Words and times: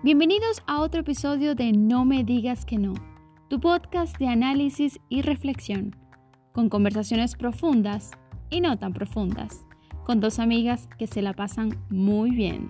Bienvenidos 0.00 0.62
a 0.68 0.80
otro 0.80 1.00
episodio 1.00 1.56
de 1.56 1.72
No 1.72 2.04
me 2.04 2.22
digas 2.22 2.64
que 2.64 2.78
no, 2.78 2.94
tu 3.48 3.58
podcast 3.58 4.16
de 4.18 4.28
análisis 4.28 5.00
y 5.08 5.22
reflexión, 5.22 5.96
con 6.52 6.68
conversaciones 6.68 7.34
profundas 7.34 8.12
y 8.48 8.60
no 8.60 8.78
tan 8.78 8.92
profundas, 8.92 9.64
con 10.04 10.20
dos 10.20 10.38
amigas 10.38 10.88
que 11.00 11.08
se 11.08 11.20
la 11.20 11.32
pasan 11.32 11.84
muy 11.90 12.30
bien. 12.30 12.68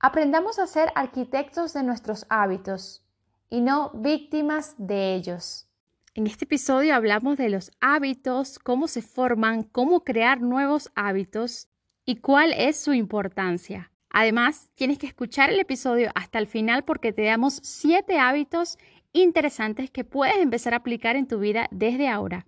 Aprendamos 0.00 0.58
a 0.58 0.66
ser 0.66 0.90
arquitectos 0.94 1.74
de 1.74 1.82
nuestros 1.82 2.24
hábitos 2.30 3.04
y 3.50 3.60
no 3.60 3.90
víctimas 3.92 4.76
de 4.78 5.14
ellos. 5.14 5.68
En 6.16 6.26
este 6.26 6.46
episodio 6.46 6.94
hablamos 6.94 7.36
de 7.36 7.50
los 7.50 7.72
hábitos, 7.78 8.58
cómo 8.58 8.88
se 8.88 9.02
forman, 9.02 9.64
cómo 9.64 10.02
crear 10.02 10.40
nuevos 10.40 10.90
hábitos 10.94 11.68
y 12.06 12.16
cuál 12.16 12.54
es 12.54 12.80
su 12.80 12.94
importancia. 12.94 13.92
Además, 14.08 14.70
tienes 14.76 14.96
que 14.96 15.06
escuchar 15.06 15.50
el 15.50 15.60
episodio 15.60 16.10
hasta 16.14 16.38
el 16.38 16.46
final 16.46 16.84
porque 16.84 17.12
te 17.12 17.24
damos 17.24 17.60
siete 17.62 18.18
hábitos 18.18 18.78
interesantes 19.12 19.90
que 19.90 20.04
puedes 20.04 20.38
empezar 20.38 20.72
a 20.72 20.78
aplicar 20.78 21.16
en 21.16 21.28
tu 21.28 21.38
vida 21.38 21.68
desde 21.70 22.08
ahora. 22.08 22.46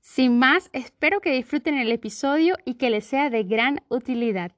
Sin 0.00 0.40
más, 0.40 0.68
espero 0.72 1.20
que 1.20 1.30
disfruten 1.30 1.78
el 1.78 1.92
episodio 1.92 2.56
y 2.64 2.74
que 2.74 2.90
les 2.90 3.06
sea 3.06 3.30
de 3.30 3.44
gran 3.44 3.84
utilidad. 3.88 4.50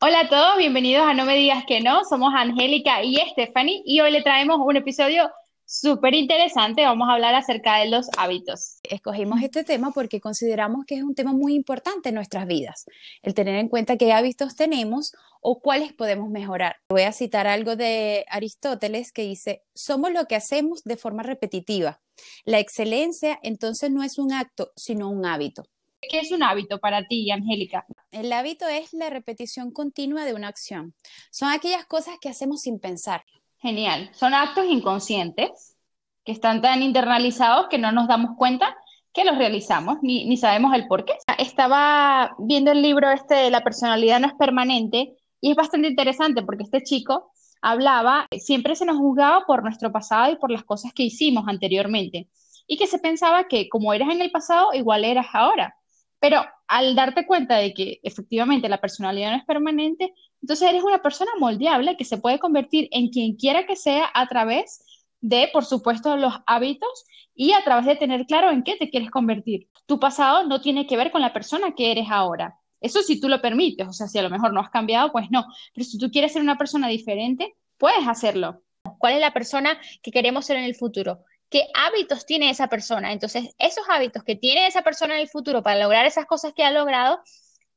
Hola 0.00 0.20
a 0.20 0.28
todos, 0.28 0.58
bienvenidos 0.58 1.08
a 1.08 1.12
No 1.12 1.24
Me 1.24 1.34
Digas 1.34 1.64
Que 1.66 1.80
No. 1.80 2.04
Somos 2.04 2.32
Angélica 2.36 3.02
y 3.02 3.16
Stephanie 3.32 3.82
y 3.84 3.98
hoy 3.98 4.12
le 4.12 4.22
traemos 4.22 4.58
un 4.60 4.76
episodio 4.76 5.28
súper 5.68 6.14
interesante. 6.14 6.82
Vamos 6.82 7.08
a 7.08 7.12
hablar 7.12 7.34
acerca 7.34 7.76
de 7.76 7.90
los 7.90 8.08
hábitos. 8.16 8.78
Escogimos 8.82 9.42
este 9.42 9.64
tema 9.64 9.92
porque 9.92 10.20
consideramos 10.20 10.86
que 10.86 10.96
es 10.96 11.02
un 11.02 11.14
tema 11.14 11.32
muy 11.32 11.54
importante 11.54 12.08
en 12.08 12.14
nuestras 12.14 12.46
vidas, 12.46 12.86
el 13.22 13.34
tener 13.34 13.56
en 13.56 13.68
cuenta 13.68 13.98
qué 13.98 14.12
hábitos 14.12 14.56
tenemos 14.56 15.12
o 15.42 15.60
cuáles 15.60 15.92
podemos 15.92 16.30
mejorar. 16.30 16.76
Voy 16.88 17.02
a 17.02 17.12
citar 17.12 17.46
algo 17.46 17.76
de 17.76 18.24
Aristóteles 18.30 19.12
que 19.12 19.22
dice, 19.22 19.62
somos 19.74 20.10
lo 20.10 20.24
que 20.24 20.36
hacemos 20.36 20.82
de 20.84 20.96
forma 20.96 21.22
repetitiva. 21.22 22.00
La 22.44 22.58
excelencia 22.58 23.38
entonces 23.42 23.90
no 23.90 24.02
es 24.02 24.18
un 24.18 24.32
acto, 24.32 24.72
sino 24.74 25.10
un 25.10 25.26
hábito. 25.26 25.64
¿Qué 26.00 26.20
es 26.20 26.32
un 26.32 26.42
hábito 26.42 26.78
para 26.78 27.06
ti, 27.06 27.30
Angélica? 27.30 27.84
El 28.10 28.32
hábito 28.32 28.66
es 28.68 28.92
la 28.92 29.10
repetición 29.10 29.72
continua 29.72 30.24
de 30.24 30.32
una 30.32 30.48
acción. 30.48 30.94
Son 31.30 31.50
aquellas 31.50 31.84
cosas 31.86 32.16
que 32.20 32.28
hacemos 32.28 32.62
sin 32.62 32.78
pensar. 32.78 33.24
Genial. 33.58 34.10
Son 34.12 34.34
actos 34.34 34.66
inconscientes 34.66 35.76
que 36.24 36.32
están 36.32 36.62
tan 36.62 36.82
internalizados 36.82 37.66
que 37.68 37.78
no 37.78 37.92
nos 37.92 38.06
damos 38.06 38.36
cuenta 38.36 38.76
que 39.12 39.24
los 39.24 39.36
realizamos, 39.36 39.98
ni, 40.02 40.26
ni 40.26 40.36
sabemos 40.36 40.74
el 40.74 40.86
por 40.86 41.04
qué. 41.04 41.14
Estaba 41.38 42.36
viendo 42.38 42.70
el 42.70 42.82
libro 42.82 43.10
este 43.10 43.50
La 43.50 43.64
personalidad 43.64 44.20
no 44.20 44.28
es 44.28 44.34
permanente 44.34 45.16
y 45.40 45.50
es 45.50 45.56
bastante 45.56 45.88
interesante 45.88 46.42
porque 46.42 46.64
este 46.64 46.82
chico 46.82 47.32
hablaba, 47.60 48.28
siempre 48.38 48.76
se 48.76 48.84
nos 48.84 48.98
juzgaba 48.98 49.44
por 49.46 49.62
nuestro 49.62 49.90
pasado 49.90 50.32
y 50.32 50.36
por 50.36 50.50
las 50.50 50.64
cosas 50.64 50.92
que 50.92 51.02
hicimos 51.02 51.44
anteriormente 51.48 52.28
y 52.66 52.76
que 52.76 52.86
se 52.86 52.98
pensaba 52.98 53.48
que 53.48 53.68
como 53.68 53.92
eras 53.92 54.10
en 54.10 54.20
el 54.20 54.30
pasado, 54.30 54.72
igual 54.74 55.04
eras 55.04 55.26
ahora. 55.32 55.74
Pero 56.20 56.44
al 56.66 56.94
darte 56.94 57.26
cuenta 57.26 57.56
de 57.56 57.72
que 57.72 58.00
efectivamente 58.02 58.68
la 58.68 58.80
personalidad 58.80 59.30
no 59.30 59.36
es 59.38 59.44
permanente, 59.44 60.14
entonces 60.42 60.68
eres 60.68 60.82
una 60.82 61.02
persona 61.02 61.30
moldeable 61.38 61.96
que 61.96 62.04
se 62.04 62.18
puede 62.18 62.38
convertir 62.38 62.88
en 62.90 63.08
quien 63.08 63.36
quiera 63.36 63.66
que 63.66 63.76
sea 63.76 64.10
a 64.12 64.26
través 64.26 64.84
de, 65.20 65.48
por 65.52 65.64
supuesto, 65.64 66.16
los 66.16 66.34
hábitos 66.46 67.04
y 67.34 67.52
a 67.52 67.62
través 67.64 67.86
de 67.86 67.96
tener 67.96 68.26
claro 68.26 68.50
en 68.50 68.62
qué 68.62 68.76
te 68.76 68.90
quieres 68.90 69.10
convertir. 69.10 69.68
Tu 69.86 69.98
pasado 69.98 70.44
no 70.44 70.60
tiene 70.60 70.86
que 70.86 70.96
ver 70.96 71.10
con 71.10 71.20
la 71.20 71.32
persona 71.32 71.74
que 71.74 71.90
eres 71.92 72.06
ahora. 72.10 72.58
Eso 72.80 73.02
si 73.02 73.20
tú 73.20 73.28
lo 73.28 73.40
permites, 73.40 73.88
o 73.88 73.92
sea, 73.92 74.06
si 74.06 74.18
a 74.18 74.22
lo 74.22 74.30
mejor 74.30 74.52
no 74.52 74.60
has 74.60 74.70
cambiado, 74.70 75.10
pues 75.10 75.30
no. 75.30 75.44
Pero 75.74 75.84
si 75.84 75.98
tú 75.98 76.10
quieres 76.10 76.32
ser 76.32 76.42
una 76.42 76.58
persona 76.58 76.88
diferente, 76.88 77.56
puedes 77.76 78.06
hacerlo. 78.06 78.62
¿Cuál 78.98 79.14
es 79.14 79.20
la 79.20 79.32
persona 79.32 79.78
que 80.02 80.10
queremos 80.10 80.46
ser 80.46 80.56
en 80.56 80.64
el 80.64 80.74
futuro? 80.74 81.20
¿Qué 81.50 81.66
hábitos 81.74 82.26
tiene 82.26 82.50
esa 82.50 82.68
persona? 82.68 83.12
Entonces, 83.12 83.54
esos 83.58 83.84
hábitos 83.88 84.22
que 84.22 84.36
tiene 84.36 84.66
esa 84.66 84.82
persona 84.82 85.14
en 85.14 85.20
el 85.20 85.28
futuro 85.28 85.62
para 85.62 85.80
lograr 85.80 86.04
esas 86.04 86.26
cosas 86.26 86.52
que 86.54 86.62
ha 86.62 86.70
logrado, 86.70 87.22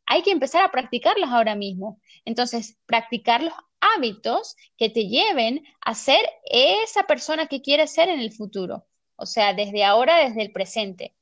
hay 0.06 0.24
que 0.24 0.32
empezar 0.32 0.62
a 0.62 0.72
practicarlos 0.72 1.30
ahora 1.30 1.56
mismo. 1.56 2.02
Entonces, 2.26 2.78
practicar 2.86 3.42
los 3.42 3.54
hábitos 3.80 4.58
que 4.78 4.90
te 4.90 5.08
lleven 5.08 5.64
a 5.86 5.96
ser 5.96 6.20
esa 6.46 7.04
persona 7.04 7.48
que 7.48 7.62
quieres 7.62 7.94
ser 7.94 8.10
en 8.10 8.20
el 8.20 8.34
futuro. 8.34 8.86
O 9.16 9.26
sea, 9.26 9.54
desde 9.54 9.86
ahora, 9.86 10.18
desde 10.18 10.42
el 10.42 10.52
presente. 10.52 11.16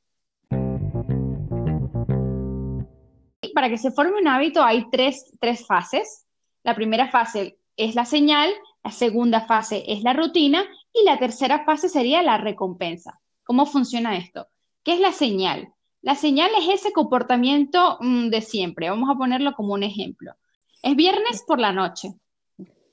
Para 3.54 3.70
que 3.70 3.78
se 3.78 3.92
forme 3.92 4.20
un 4.20 4.28
hábito 4.28 4.64
hay 4.64 4.90
tres, 4.90 5.32
tres 5.40 5.68
fases. 5.68 6.26
La 6.64 6.74
primera 6.74 7.09
fase 7.09 7.59
es 7.78 7.94
la 7.94 8.06
señal, 8.06 8.52
la 8.84 8.92
segunda 8.92 9.42
fase 9.42 9.84
es 9.88 10.02
la 10.02 10.14
rutina 10.14 10.66
y 10.94 11.04
la 11.04 11.18
tercera 11.18 11.66
fase 11.66 11.90
sería 11.90 12.22
la 12.22 12.38
recompensa. 12.38 13.20
¿Cómo 13.44 13.66
funciona 13.66 14.18
esto? 14.18 14.48
¿Qué 14.84 14.94
es 14.94 15.00
la 15.00 15.12
señal? 15.12 15.74
La 16.02 16.16
señal 16.16 16.50
es 16.58 16.68
ese 16.82 16.94
comportamiento 16.94 17.98
mm, 18.00 18.30
de 18.30 18.42
siempre. 18.42 18.90
Vamos 18.90 19.10
a 19.10 19.18
ponerlo 19.18 19.54
como 19.54 19.74
un 19.74 19.84
ejemplo. 19.84 20.34
Es 20.82 20.96
viernes 20.96 21.44
por 21.46 21.60
la 21.60 21.74
noche. 21.74 22.14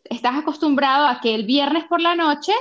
Estás 0.04 0.36
acostumbrado 0.36 1.06
a 1.06 1.20
que 1.20 1.34
el 1.34 1.44
viernes 1.44 1.84
por 1.84 2.00
la 2.00 2.14
noche 2.14 2.52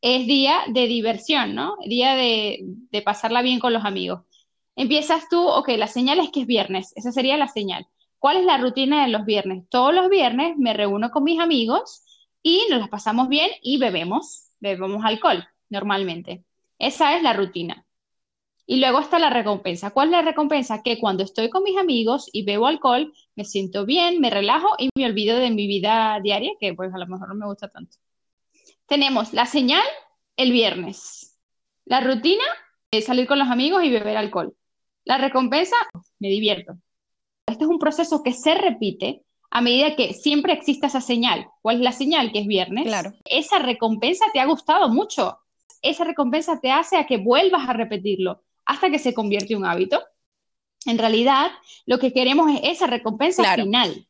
es 0.00 0.26
día 0.26 0.60
de 0.68 0.86
diversión, 0.86 1.54
¿no? 1.54 1.76
Día 1.84 2.14
de, 2.14 2.58
de 2.62 3.02
pasarla 3.02 3.42
bien 3.42 3.60
con 3.60 3.72
los 3.72 3.84
amigos. 3.84 4.22
Empiezas 4.76 5.28
tú, 5.28 5.40
ok, 5.44 5.70
la 5.76 5.88
señal 5.88 6.20
es 6.20 6.30
que 6.30 6.42
es 6.42 6.46
viernes. 6.46 6.92
Esa 6.96 7.12
sería 7.12 7.36
la 7.36 7.48
señal. 7.48 7.86
¿Cuál 8.18 8.38
es 8.38 8.44
la 8.44 8.58
rutina 8.58 9.02
de 9.04 9.12
los 9.12 9.24
viernes? 9.24 9.64
Todos 9.68 9.94
los 9.94 10.08
viernes 10.08 10.56
me 10.56 10.72
reúno 10.72 11.10
con 11.10 11.24
mis 11.24 11.40
amigos 11.40 12.02
y 12.42 12.62
nos 12.70 12.80
las 12.80 12.88
pasamos 12.88 13.28
bien 13.28 13.50
y 13.62 13.78
bebemos, 13.78 14.47
bebemos 14.60 15.04
alcohol 15.04 15.46
normalmente. 15.68 16.44
Esa 16.78 17.16
es 17.16 17.22
la 17.22 17.32
rutina. 17.32 17.84
Y 18.66 18.76
luego 18.80 19.00
está 19.00 19.18
la 19.18 19.30
recompensa. 19.30 19.90
¿Cuál 19.90 20.08
es 20.08 20.12
la 20.12 20.22
recompensa? 20.22 20.82
Que 20.82 20.98
cuando 20.98 21.22
estoy 21.22 21.48
con 21.48 21.62
mis 21.62 21.78
amigos 21.78 22.28
y 22.32 22.44
bebo 22.44 22.66
alcohol, 22.66 23.14
me 23.34 23.44
siento 23.44 23.86
bien, 23.86 24.20
me 24.20 24.28
relajo 24.28 24.68
y 24.78 24.90
me 24.94 25.06
olvido 25.06 25.38
de 25.38 25.50
mi 25.50 25.66
vida 25.66 26.20
diaria, 26.22 26.52
que 26.60 26.74
pues 26.74 26.92
a 26.92 26.98
lo 26.98 27.06
mejor 27.06 27.28
no 27.28 27.34
me 27.34 27.46
gusta 27.46 27.68
tanto. 27.68 27.96
Tenemos 28.86 29.32
la 29.32 29.46
señal 29.46 29.84
el 30.36 30.52
viernes. 30.52 31.38
La 31.86 32.00
rutina 32.00 32.44
es 32.90 33.06
salir 33.06 33.26
con 33.26 33.38
los 33.38 33.48
amigos 33.48 33.84
y 33.84 33.90
beber 33.90 34.18
alcohol. 34.18 34.54
La 35.04 35.16
recompensa, 35.16 35.76
me 36.18 36.28
divierto. 36.28 36.74
Este 37.46 37.64
es 37.64 37.70
un 37.70 37.78
proceso 37.78 38.22
que 38.22 38.34
se 38.34 38.54
repite 38.54 39.22
a 39.50 39.60
medida 39.60 39.96
que 39.96 40.12
siempre 40.12 40.52
exista 40.52 40.88
esa 40.88 41.00
señal. 41.00 41.48
¿Cuál 41.62 41.76
es 41.76 41.82
la 41.82 41.92
señal? 41.92 42.32
Que 42.32 42.40
es 42.40 42.46
viernes. 42.46 42.84
Claro. 42.84 43.14
Esa 43.24 43.58
recompensa 43.58 44.26
te 44.32 44.40
ha 44.40 44.46
gustado 44.46 44.88
mucho. 44.88 45.38
Esa 45.80 46.04
recompensa 46.04 46.60
te 46.60 46.70
hace 46.70 46.96
a 46.96 47.06
que 47.06 47.18
vuelvas 47.18 47.68
a 47.68 47.72
repetirlo 47.72 48.42
hasta 48.66 48.90
que 48.90 48.98
se 48.98 49.14
convierte 49.14 49.54
en 49.54 49.60
un 49.60 49.66
hábito. 49.66 50.02
En 50.84 50.98
realidad, 50.98 51.50
lo 51.86 51.98
que 51.98 52.12
queremos 52.12 52.50
es 52.52 52.60
esa 52.62 52.86
recompensa 52.86 53.54
final, 53.54 54.06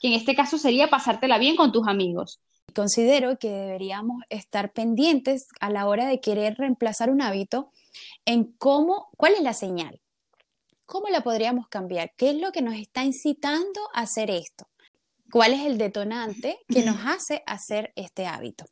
que 0.00 0.08
en 0.08 0.12
este 0.14 0.34
caso 0.34 0.58
sería 0.58 0.88
pasártela 0.88 1.38
bien 1.38 1.56
con 1.56 1.72
tus 1.72 1.86
amigos. 1.86 2.40
Considero 2.74 3.38
que 3.38 3.50
deberíamos 3.50 4.22
estar 4.30 4.72
pendientes 4.72 5.48
a 5.60 5.70
la 5.70 5.86
hora 5.86 6.06
de 6.06 6.20
querer 6.20 6.56
reemplazar 6.56 7.10
un 7.10 7.20
hábito 7.20 7.72
en 8.24 8.52
cómo, 8.58 9.10
cuál 9.16 9.34
es 9.34 9.42
la 9.42 9.52
señal, 9.52 9.99
cómo 10.90 11.08
la 11.08 11.22
podríamos 11.22 11.68
cambiar, 11.68 12.12
qué 12.16 12.30
es 12.30 12.40
lo 12.40 12.50
que 12.50 12.62
nos 12.62 12.74
está 12.74 13.04
incitando 13.04 13.80
a 13.94 14.00
hacer 14.00 14.28
esto, 14.28 14.66
cuál 15.30 15.52
es 15.52 15.64
el 15.64 15.78
detonante 15.78 16.58
que 16.68 16.82
nos 16.82 16.96
hace 17.06 17.44
hacer 17.46 17.92
este 17.94 18.26
hábito. 18.26 18.64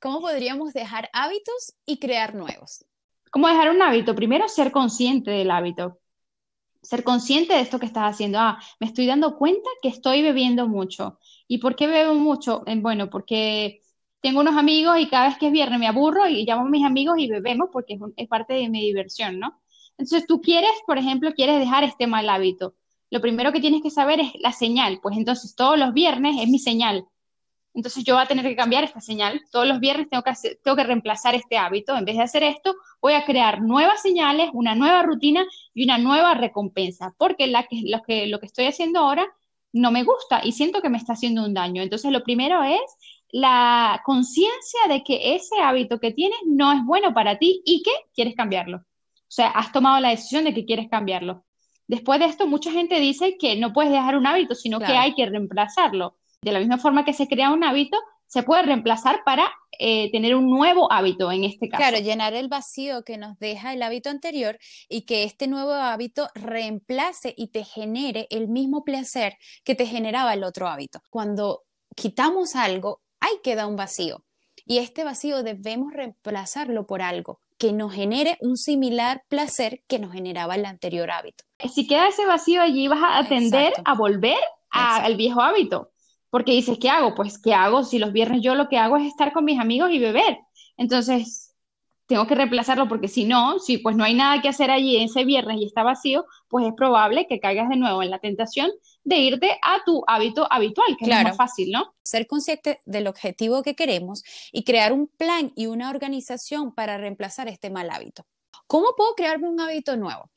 ¿Cómo 0.00 0.20
podríamos 0.20 0.72
dejar 0.72 1.08
hábitos 1.12 1.74
y 1.86 2.00
crear 2.00 2.34
nuevos? 2.34 2.84
¿Cómo 3.30 3.46
dejar 3.46 3.70
un 3.70 3.80
hábito? 3.80 4.16
Primero, 4.16 4.48
ser 4.48 4.72
consciente 4.72 5.30
del 5.30 5.52
hábito. 5.52 6.00
Ser 6.82 7.04
consciente 7.04 7.54
de 7.54 7.60
esto 7.60 7.78
que 7.78 7.86
estás 7.86 8.14
haciendo. 8.14 8.40
Ah, 8.40 8.58
me 8.80 8.88
estoy 8.88 9.06
dando 9.06 9.36
cuenta 9.36 9.70
que 9.82 9.88
estoy 9.88 10.22
bebiendo 10.22 10.66
mucho. 10.66 11.20
¿Y 11.46 11.58
por 11.58 11.76
qué 11.76 11.86
bebo 11.86 12.14
mucho? 12.14 12.64
Eh, 12.66 12.74
bueno, 12.80 13.08
porque 13.08 13.82
tengo 14.20 14.40
unos 14.40 14.56
amigos 14.56 14.98
y 14.98 15.08
cada 15.08 15.28
vez 15.28 15.38
que 15.38 15.46
es 15.46 15.52
viernes 15.52 15.78
me 15.78 15.86
aburro 15.86 16.28
y 16.28 16.44
llamo 16.44 16.66
a 16.66 16.70
mis 16.70 16.84
amigos 16.84 17.18
y 17.18 17.28
bebemos 17.28 17.68
porque 17.72 17.98
es, 18.16 18.28
parte 18.28 18.54
de 18.54 18.68
mi 18.68 18.80
diversión, 18.80 19.38
¿no? 19.38 19.60
Entonces 19.98 20.26
tú 20.26 20.40
quieres, 20.40 20.70
por 20.86 20.98
ejemplo, 20.98 21.32
quieres 21.34 21.58
dejar 21.58 21.84
este 21.84 22.06
mal 22.06 22.28
hábito. 22.28 22.74
Lo 23.10 23.20
primero 23.20 23.52
que 23.52 23.60
tienes 23.60 23.82
que 23.82 23.90
saber 23.90 24.20
es 24.20 24.32
la 24.40 24.52
señal. 24.52 25.00
Pues 25.02 25.16
entonces 25.16 25.54
todos 25.54 25.78
los 25.78 25.92
viernes 25.92 26.36
es 26.40 26.48
mi 26.48 26.58
señal 26.58 27.06
entonces 27.74 28.04
yo 28.04 28.14
voy 28.14 28.24
a 28.24 28.26
tener 28.26 28.44
que 28.44 28.56
cambiar 28.56 28.84
esta 28.84 29.00
señal. 29.00 29.42
Todos 29.50 29.66
los 29.66 29.80
viernes 29.80 30.08
tengo 30.10 30.22
que, 30.22 30.32
tengo 30.62 30.76
que 30.76 30.84
reemplazar 30.84 31.34
este 31.34 31.56
hábito. 31.56 31.96
En 31.96 32.04
vez 32.04 32.16
de 32.16 32.22
hacer 32.22 32.42
esto, 32.42 32.74
voy 33.00 33.12
a 33.12 33.24
crear 33.24 33.62
nuevas 33.62 34.02
señales, 34.02 34.50
una 34.52 34.74
nueva 34.74 35.02
rutina 35.02 35.44
y 35.72 35.84
una 35.84 35.98
nueva 35.98 36.34
recompensa, 36.34 37.14
porque 37.16 37.46
la 37.46 37.64
que, 37.64 37.82
lo, 37.84 38.02
que, 38.02 38.26
lo 38.26 38.40
que 38.40 38.46
estoy 38.46 38.66
haciendo 38.66 39.00
ahora 39.00 39.26
no 39.72 39.92
me 39.92 40.02
gusta 40.02 40.40
y 40.44 40.52
siento 40.52 40.82
que 40.82 40.88
me 40.88 40.98
está 40.98 41.12
haciendo 41.12 41.44
un 41.44 41.54
daño. 41.54 41.82
Entonces 41.82 42.10
lo 42.10 42.24
primero 42.24 42.62
es 42.64 42.80
la 43.32 44.00
conciencia 44.04 44.80
de 44.88 45.02
que 45.02 45.34
ese 45.34 45.60
hábito 45.62 45.98
que 45.98 46.12
tienes 46.12 46.38
no 46.46 46.72
es 46.72 46.84
bueno 46.84 47.14
para 47.14 47.38
ti 47.38 47.62
y 47.64 47.82
que 47.82 47.92
quieres 48.14 48.34
cambiarlo. 48.34 48.78
O 48.78 49.32
sea, 49.32 49.48
has 49.48 49.72
tomado 49.72 50.00
la 50.00 50.10
decisión 50.10 50.44
de 50.44 50.54
que 50.54 50.64
quieres 50.64 50.88
cambiarlo. 50.88 51.44
Después 51.86 52.20
de 52.20 52.26
esto, 52.26 52.46
mucha 52.46 52.70
gente 52.70 53.00
dice 53.00 53.36
que 53.38 53.56
no 53.56 53.72
puedes 53.72 53.92
dejar 53.92 54.16
un 54.16 54.26
hábito, 54.26 54.54
sino 54.54 54.78
que 54.78 54.96
hay 54.96 55.14
que 55.14 55.26
reemplazarlo. 55.26 56.18
De 56.42 56.52
la 56.52 56.60
misma 56.60 56.78
forma 56.78 57.04
que 57.04 57.12
se 57.12 57.28
crea 57.28 57.50
un 57.50 57.64
hábito, 57.64 57.98
se 58.30 58.44
puede 58.44 58.62
reemplazar 58.62 59.22
para 59.24 59.50
eh, 59.76 60.08
tener 60.12 60.36
un 60.36 60.48
nuevo 60.48 60.90
hábito 60.92 61.32
en 61.32 61.42
este 61.42 61.68
caso. 61.68 61.82
Claro, 61.82 61.98
llenar 61.98 62.32
el 62.34 62.46
vacío 62.46 63.02
que 63.02 63.18
nos 63.18 63.36
deja 63.40 63.72
el 63.72 63.82
hábito 63.82 64.08
anterior 64.08 64.56
y 64.88 65.02
que 65.02 65.24
este 65.24 65.48
nuevo 65.48 65.72
hábito 65.72 66.28
reemplace 66.34 67.34
y 67.36 67.48
te 67.48 67.64
genere 67.64 68.28
el 68.30 68.46
mismo 68.46 68.84
placer 68.84 69.36
que 69.64 69.74
te 69.74 69.84
generaba 69.84 70.32
el 70.32 70.44
otro 70.44 70.68
hábito. 70.68 71.00
Cuando 71.10 71.62
quitamos 71.96 72.54
algo, 72.54 73.00
ahí 73.20 73.32
queda 73.42 73.66
un 73.66 73.76
vacío 73.76 74.24
y 74.64 74.78
este 74.78 75.04
vacío 75.04 75.42
debemos 75.42 75.92
reemplazarlo 75.92 76.86
por 76.86 77.02
algo 77.02 77.40
que 77.58 77.72
nos 77.72 77.92
genere 77.92 78.38
un 78.40 78.56
similar 78.56 79.22
placer 79.28 79.82
que 79.86 79.98
nos 79.98 80.12
generaba 80.12 80.54
el 80.54 80.64
anterior 80.64 81.10
hábito. 81.10 81.44
Si 81.72 81.86
queda 81.86 82.08
ese 82.08 82.24
vacío 82.24 82.62
allí, 82.62 82.88
vas 82.88 83.02
a 83.02 83.18
atender 83.18 83.74
a 83.84 83.94
volver 83.94 84.38
al 84.70 85.16
viejo 85.16 85.42
hábito. 85.42 85.90
Porque 86.30 86.52
dices, 86.52 86.78
¿qué 86.80 86.88
hago? 86.88 87.14
Pues, 87.14 87.38
¿qué 87.38 87.52
hago? 87.52 87.82
Si 87.82 87.98
los 87.98 88.12
viernes 88.12 88.40
yo 88.42 88.54
lo 88.54 88.68
que 88.68 88.78
hago 88.78 88.96
es 88.96 89.06
estar 89.06 89.32
con 89.32 89.44
mis 89.44 89.60
amigos 89.60 89.90
y 89.90 89.98
beber. 89.98 90.38
Entonces, 90.78 91.54
tengo 92.06 92.26
que 92.26 92.34
reemplazarlo 92.34 92.88
porque 92.88 93.08
si 93.08 93.24
no, 93.24 93.58
si 93.58 93.78
pues 93.78 93.94
no 93.94 94.04
hay 94.04 94.14
nada 94.14 94.40
que 94.40 94.48
hacer 94.48 94.70
allí 94.70 94.96
ese 94.96 95.24
viernes 95.24 95.58
y 95.60 95.66
está 95.66 95.82
vacío, 95.82 96.24
pues 96.48 96.66
es 96.66 96.72
probable 96.72 97.26
que 97.28 97.40
caigas 97.40 97.68
de 97.68 97.76
nuevo 97.76 98.02
en 98.02 98.10
la 98.10 98.20
tentación 98.20 98.70
de 99.04 99.16
irte 99.18 99.58
a 99.62 99.82
tu 99.84 100.02
hábito 100.06 100.46
habitual, 100.50 100.96
que 100.98 101.10
es 101.10 101.22
más 101.22 101.36
fácil, 101.36 101.70
¿no? 101.70 101.94
Ser 102.02 102.26
consciente 102.26 102.80
del 102.84 103.06
objetivo 103.06 103.62
que 103.62 103.74
queremos 103.74 104.22
y 104.52 104.64
crear 104.64 104.92
un 104.92 105.06
plan 105.06 105.52
y 105.56 105.66
una 105.66 105.90
organización 105.90 106.74
para 106.74 106.98
reemplazar 106.98 107.48
este 107.48 107.70
mal 107.70 107.90
hábito. 107.90 108.24
¿Cómo 108.66 108.88
puedo 108.96 109.14
crearme 109.14 109.48
un 109.48 109.60
hábito 109.60 109.96
nuevo? 109.96 110.30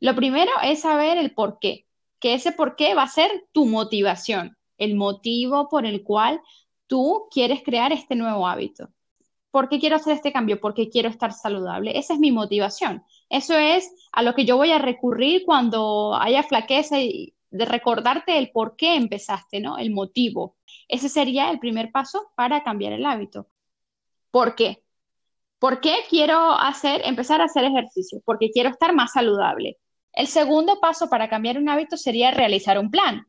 Lo 0.00 0.14
primero 0.14 0.52
es 0.62 0.80
saber 0.80 1.18
el 1.18 1.34
por 1.34 1.58
qué, 1.58 1.86
que 2.20 2.34
ese 2.34 2.52
por 2.52 2.76
qué 2.76 2.94
va 2.94 3.04
a 3.04 3.08
ser 3.08 3.46
tu 3.52 3.66
motivación, 3.66 4.56
el 4.76 4.94
motivo 4.96 5.68
por 5.68 5.86
el 5.86 6.02
cual 6.02 6.40
tú 6.86 7.26
quieres 7.30 7.62
crear 7.62 7.92
este 7.92 8.14
nuevo 8.14 8.46
hábito. 8.46 8.88
¿Por 9.50 9.68
qué 9.68 9.78
quiero 9.78 9.96
hacer 9.96 10.14
este 10.14 10.32
cambio? 10.32 10.60
Porque 10.60 10.90
quiero 10.90 11.08
estar 11.08 11.32
saludable. 11.32 11.96
Esa 11.96 12.14
es 12.14 12.18
mi 12.18 12.32
motivación. 12.32 13.04
Eso 13.28 13.56
es 13.56 13.88
a 14.12 14.22
lo 14.22 14.34
que 14.34 14.44
yo 14.44 14.56
voy 14.56 14.72
a 14.72 14.78
recurrir 14.78 15.44
cuando 15.44 16.16
haya 16.16 16.42
flaqueza 16.42 17.00
y 17.00 17.33
de 17.54 17.66
recordarte 17.66 18.36
el 18.36 18.50
por 18.50 18.74
qué 18.74 18.96
empezaste, 18.96 19.60
¿no? 19.60 19.78
El 19.78 19.92
motivo. 19.92 20.56
Ese 20.88 21.08
sería 21.08 21.50
el 21.50 21.60
primer 21.60 21.92
paso 21.92 22.32
para 22.34 22.64
cambiar 22.64 22.92
el 22.92 23.06
hábito. 23.06 23.46
¿Por 24.32 24.56
qué? 24.56 24.82
¿Por 25.60 25.80
qué 25.80 25.98
quiero 26.10 26.50
hacer, 26.50 27.02
empezar 27.04 27.40
a 27.40 27.44
hacer 27.44 27.62
ejercicio? 27.64 28.20
Porque 28.24 28.50
quiero 28.50 28.70
estar 28.70 28.92
más 28.92 29.12
saludable. 29.12 29.78
El 30.12 30.26
segundo 30.26 30.80
paso 30.80 31.08
para 31.08 31.28
cambiar 31.28 31.56
un 31.56 31.68
hábito 31.68 31.96
sería 31.96 32.32
realizar 32.32 32.76
un 32.76 32.90
plan 32.90 33.24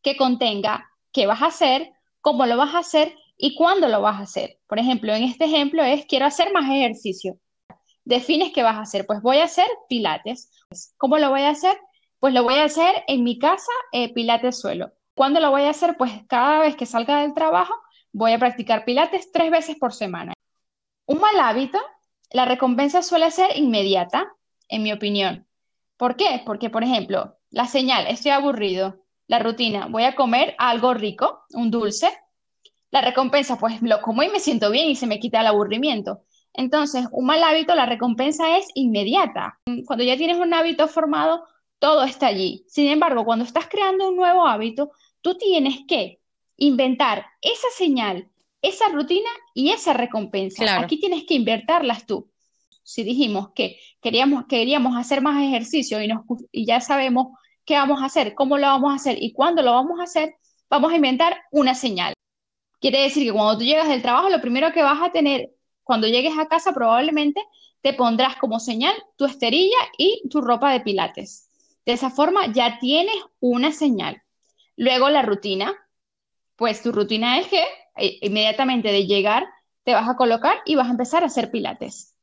que 0.00 0.16
contenga 0.16 0.88
qué 1.12 1.26
vas 1.26 1.42
a 1.42 1.46
hacer, 1.46 1.90
cómo 2.20 2.46
lo 2.46 2.56
vas 2.56 2.72
a 2.72 2.78
hacer 2.78 3.16
y 3.36 3.56
cuándo 3.56 3.88
lo 3.88 4.00
vas 4.00 4.20
a 4.20 4.22
hacer. 4.22 4.60
Por 4.68 4.78
ejemplo, 4.78 5.12
en 5.12 5.24
este 5.24 5.46
ejemplo 5.46 5.82
es 5.82 6.06
quiero 6.06 6.26
hacer 6.26 6.52
más 6.52 6.70
ejercicio. 6.70 7.40
Defines 8.04 8.52
qué 8.52 8.62
vas 8.62 8.76
a 8.76 8.82
hacer. 8.82 9.06
Pues 9.06 9.20
voy 9.22 9.38
a 9.38 9.44
hacer 9.44 9.66
pilates. 9.88 10.52
¿Cómo 10.96 11.18
lo 11.18 11.30
voy 11.30 11.42
a 11.42 11.50
hacer? 11.50 11.76
Pues 12.18 12.34
lo 12.34 12.42
voy 12.42 12.54
a 12.54 12.64
hacer 12.64 13.04
en 13.06 13.24
mi 13.24 13.38
casa, 13.38 13.72
eh, 13.92 14.12
pilates 14.12 14.58
suelo. 14.58 14.92
¿Cuándo 15.14 15.40
lo 15.40 15.50
voy 15.50 15.62
a 15.62 15.70
hacer? 15.70 15.96
Pues 15.96 16.12
cada 16.28 16.60
vez 16.60 16.76
que 16.76 16.86
salga 16.86 17.22
del 17.22 17.34
trabajo 17.34 17.74
voy 18.12 18.32
a 18.32 18.38
practicar 18.38 18.84
pilates 18.84 19.30
tres 19.32 19.50
veces 19.50 19.76
por 19.76 19.92
semana. 19.92 20.32
Un 21.06 21.20
mal 21.20 21.38
hábito, 21.40 21.78
la 22.30 22.44
recompensa 22.44 23.02
suele 23.02 23.30
ser 23.30 23.56
inmediata, 23.56 24.32
en 24.68 24.82
mi 24.82 24.92
opinión. 24.92 25.46
¿Por 25.96 26.16
qué? 26.16 26.42
Porque, 26.44 26.70
por 26.70 26.82
ejemplo, 26.82 27.36
la 27.50 27.66
señal, 27.66 28.06
estoy 28.06 28.32
aburrido. 28.32 29.02
La 29.28 29.38
rutina, 29.38 29.86
voy 29.86 30.04
a 30.04 30.14
comer 30.14 30.54
algo 30.58 30.94
rico, 30.94 31.44
un 31.50 31.70
dulce, 31.70 32.08
la 32.90 33.00
recompensa, 33.00 33.58
pues 33.58 33.82
lo 33.82 34.00
como 34.00 34.22
y 34.22 34.28
me 34.28 34.40
siento 34.40 34.70
bien 34.70 34.88
y 34.88 34.96
se 34.96 35.06
me 35.06 35.18
quita 35.18 35.40
el 35.40 35.48
aburrimiento. 35.48 36.22
Entonces, 36.52 37.06
un 37.12 37.26
mal 37.26 37.42
hábito, 37.42 37.74
la 37.74 37.86
recompensa 37.86 38.56
es 38.56 38.66
inmediata. 38.74 39.58
Cuando 39.86 40.04
ya 40.04 40.16
tienes 40.16 40.38
un 40.38 40.54
hábito 40.54 40.88
formado, 40.88 41.44
todo 41.78 42.04
está 42.04 42.28
allí. 42.28 42.64
Sin 42.68 42.88
embargo, 42.88 43.24
cuando 43.24 43.44
estás 43.44 43.68
creando 43.68 44.08
un 44.08 44.16
nuevo 44.16 44.46
hábito, 44.46 44.90
tú 45.20 45.36
tienes 45.36 45.80
que 45.86 46.20
inventar 46.56 47.26
esa 47.40 47.68
señal, 47.76 48.30
esa 48.62 48.88
rutina 48.88 49.30
y 49.54 49.70
esa 49.70 49.92
recompensa. 49.92 50.80
Aquí 50.80 50.98
tienes 50.98 51.24
que 51.24 51.34
invertirlas 51.34 52.06
tú. 52.06 52.30
Si 52.82 53.02
dijimos 53.02 53.50
que 53.54 53.78
queríamos, 54.00 54.46
queríamos 54.46 54.96
hacer 54.96 55.20
más 55.20 55.42
ejercicio 55.42 56.00
y, 56.00 56.08
nos, 56.08 56.20
y 56.52 56.66
ya 56.66 56.80
sabemos 56.80 57.36
qué 57.64 57.74
vamos 57.74 58.00
a 58.00 58.06
hacer, 58.06 58.34
cómo 58.34 58.58
lo 58.58 58.68
vamos 58.68 58.92
a 58.92 58.96
hacer 58.96 59.20
y 59.20 59.32
cuándo 59.32 59.62
lo 59.62 59.72
vamos 59.72 59.98
a 59.98 60.04
hacer, 60.04 60.36
vamos 60.70 60.92
a 60.92 60.96
inventar 60.96 61.36
una 61.50 61.74
señal. 61.74 62.14
Quiere 62.80 63.02
decir 63.02 63.24
que 63.24 63.32
cuando 63.32 63.58
tú 63.58 63.64
llegas 63.64 63.88
del 63.88 64.02
trabajo, 64.02 64.28
lo 64.28 64.40
primero 64.40 64.72
que 64.72 64.82
vas 64.82 65.02
a 65.02 65.10
tener 65.10 65.50
cuando 65.86 66.08
llegues 66.08 66.36
a 66.36 66.48
casa 66.48 66.72
probablemente 66.72 67.40
te 67.80 67.92
pondrás 67.92 68.36
como 68.36 68.58
señal 68.58 68.94
tu 69.16 69.24
esterilla 69.24 69.78
y 69.96 70.28
tu 70.28 70.40
ropa 70.40 70.72
de 70.72 70.80
pilates. 70.80 71.45
De 71.86 71.92
esa 71.92 72.10
forma 72.10 72.52
ya 72.52 72.78
tienes 72.80 73.14
una 73.40 73.72
señal. 73.72 74.22
Luego 74.76 75.08
la 75.08 75.22
rutina, 75.22 75.72
pues 76.56 76.82
tu 76.82 76.92
rutina 76.92 77.38
es 77.38 77.46
que 77.46 77.62
eh, 77.96 78.18
inmediatamente 78.22 78.88
de 78.88 79.06
llegar 79.06 79.46
te 79.84 79.94
vas 79.94 80.08
a 80.08 80.16
colocar 80.16 80.58
y 80.66 80.74
vas 80.74 80.88
a 80.88 80.90
empezar 80.90 81.22
a 81.22 81.26
hacer 81.26 81.50
pilates. 81.50 82.14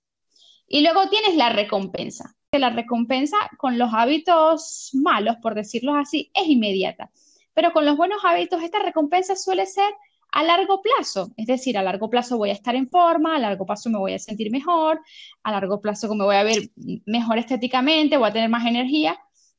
Y 0.68 0.81
luego 0.81 1.07
tienes 1.07 1.36
la 1.36 1.50
recompensa. 1.50 2.36
La 2.51 2.69
recompensa 2.69 3.38
con 3.57 3.80
los 3.80 3.94
hábitos 3.94 4.92
malos, 4.94 5.38
por 5.42 5.56
decirlo 5.56 5.95
así, 5.95 6.30
es 6.33 6.48
inmediata. 6.48 7.10
Pero 7.54 7.71
con 7.71 7.86
los 7.86 7.95
buenos 7.98 8.24
hábitos, 8.25 8.62
esta 8.62 8.80
recompensa 8.80 9.36
suele 9.36 9.65
ser 9.65 9.92
a 10.31 10.44
largo 10.44 10.81
plazo. 10.81 11.31
Es 11.38 11.48
decir, 11.48 11.77
a 11.77 11.83
largo 11.83 12.10
plazo 12.10 12.38
voy 12.38 12.50
a 12.50 12.54
estar 12.54 12.75
en 12.75 12.89
forma, 12.89 13.36
a 13.36 13.39
largo 13.39 13.65
plazo 13.65 13.89
me 13.89 13.98
voy 13.98 14.13
a 14.13 14.19
sentir 14.19 14.51
mejor, 14.51 15.00
a 15.44 15.51
largo 15.51 15.80
plazo 15.80 16.13
me 16.13 16.25
voy 16.25 16.36
a 16.36 16.44
ver 16.44 16.69
mejor 17.06 17.38
estéticamente, 17.38 18.18
voy 18.18 18.30
a 18.30 18.33
tener 18.33 18.50
más 18.50 18.65
energía, 18.65 19.18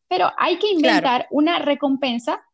pero 0.09 0.33
hay 0.39 0.59
que 0.59 0.71
inventar 0.71 1.27
una 1.31 1.59
recompensa 1.59 2.45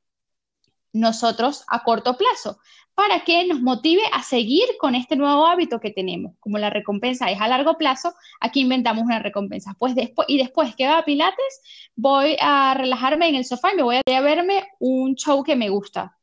nosotros 0.93 1.65
a 1.69 1.85
corto 1.85 2.17
plazo 2.17 2.59
para 2.95 3.21
que 3.21 3.47
nos 3.47 3.61
motive 3.63 4.03
a 4.13 4.23
seguir 4.23 4.65
con 4.79 4.95
este 4.95 5.17
nuevo 5.17 5.47
hábito 5.47 5.81
que 5.81 5.91
tenemos. 5.91 6.35
Como 6.41 6.59
la 6.59 6.69
recompensa 6.69 7.31
es 7.31 7.41
a 7.41 7.49
largo 7.49 7.79
plazo, 7.79 8.15
aquí 8.41 8.61
inventamos 8.61 9.05
una 9.05 9.21
recompensa. 9.21 9.75
Pues 9.79 9.95
después, 9.95 10.29
y 10.29 10.37
después 10.37 10.75
que 10.77 10.87
va 10.87 10.99
a 10.99 11.05
Pilates, 11.05 11.63
voy 11.95 12.37
a 12.41 12.75
relajarme 12.75 13.29
en 13.29 13.37
el 13.37 13.45
sofá 13.45 13.73
y 13.73 13.77
me 13.77 13.83
voy 13.83 13.97
a 13.97 14.21
verme 14.21 14.69
un 14.81 15.15
show 15.15 15.43
que 15.45 15.57
me 15.57 15.71
gusta 15.71 16.17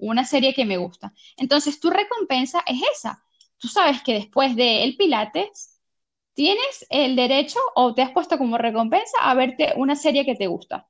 una 0.00 0.24
serie 0.24 0.54
que 0.54 0.64
me 0.64 0.76
gusta. 0.78 1.12
Entonces, 1.36 1.78
tu 1.78 1.90
recompensa 1.90 2.62
es 2.66 2.80
esa. 2.96 3.22
Tú 3.58 3.68
sabes 3.68 4.02
que 4.02 4.14
después 4.14 4.56
del 4.56 4.82
el 4.82 4.96
Pilates 4.96 5.79
tienes 6.34 6.86
el 6.90 7.16
derecho 7.16 7.58
o 7.74 7.94
te 7.94 8.02
has 8.02 8.12
puesto 8.12 8.38
como 8.38 8.58
recompensa 8.58 9.18
a 9.20 9.34
verte 9.34 9.72
una 9.76 9.96
serie 9.96 10.24
que 10.24 10.34
te 10.34 10.46
gusta. 10.46 10.86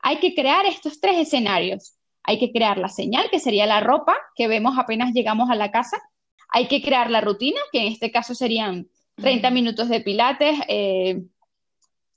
Hay 0.00 0.18
que 0.18 0.34
crear 0.34 0.66
estos 0.66 1.00
tres 1.00 1.16
escenarios. 1.18 1.96
Hay 2.22 2.38
que 2.38 2.52
crear 2.52 2.78
la 2.78 2.88
señal, 2.88 3.28
que 3.30 3.38
sería 3.38 3.66
la 3.66 3.80
ropa 3.80 4.16
que 4.34 4.48
vemos 4.48 4.78
apenas 4.78 5.12
llegamos 5.12 5.50
a 5.50 5.54
la 5.54 5.70
casa. 5.70 6.00
Hay 6.48 6.68
que 6.68 6.82
crear 6.82 7.10
la 7.10 7.20
rutina, 7.20 7.60
que 7.72 7.80
en 7.80 7.92
este 7.92 8.10
caso 8.10 8.34
serían 8.34 8.88
30 9.16 9.50
minutos 9.50 9.88
de 9.88 10.00
pilates, 10.00 10.58
eh, 10.68 11.22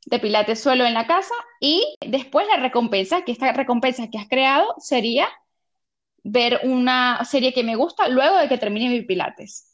de 0.06 0.20
pilates 0.20 0.62
suelo 0.62 0.86
en 0.86 0.94
la 0.94 1.08
casa. 1.08 1.34
Y 1.60 1.96
después 2.06 2.48
la 2.48 2.58
recompensa, 2.58 3.24
que 3.24 3.34
esta 3.34 3.52
recompensa 3.52 4.10
que 4.10 4.18
has 4.18 4.30
creado 4.30 4.76
sería 4.80 5.28
ver 6.24 6.62
una 6.64 7.24
serie 7.26 7.54
que 7.54 7.64
me 7.64 7.76
gusta 7.76 8.10
luego 8.10 8.38
de 8.38 8.48
que 8.50 8.58
termine 8.58 8.90
mi 8.90 9.02
pilates. 9.02 9.67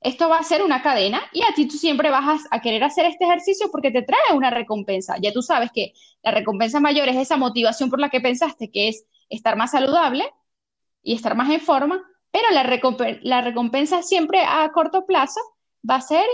Esto 0.00 0.28
va 0.28 0.38
a 0.38 0.44
ser 0.44 0.62
una 0.62 0.80
cadena 0.80 1.22
y 1.32 1.42
a 1.42 1.52
ti 1.54 1.66
tú 1.66 1.76
siempre 1.76 2.10
vas 2.10 2.46
a, 2.50 2.60
querer 2.60 2.84
hacer 2.84 3.04
este 3.06 3.24
ejercicio 3.24 3.68
porque 3.70 3.90
te 3.90 4.02
trae 4.02 4.36
una 4.36 4.50
recompensa. 4.50 5.16
Ya 5.20 5.32
tú 5.32 5.42
sabes 5.42 5.70
que 5.72 5.92
la 6.22 6.30
recompensa 6.30 6.78
mayor 6.78 7.08
es 7.08 7.16
esa 7.16 7.36
motivación 7.36 7.90
por 7.90 7.98
la 7.98 8.08
que 8.08 8.20
pensaste, 8.20 8.70
que 8.70 8.88
es 8.88 9.04
estar 9.28 9.56
más 9.56 9.72
saludable 9.72 10.24
y 11.02 11.14
estar 11.14 11.34
más 11.34 11.50
en 11.50 11.60
forma, 11.60 12.02
pero 12.30 12.46
la, 12.50 12.62
recompensa 13.42 14.02
siempre 14.02 14.40
a 14.46 14.70
corto 14.72 15.04
plazo 15.04 15.40
va 15.88 15.96
a 15.96 16.00
ser 16.00 16.26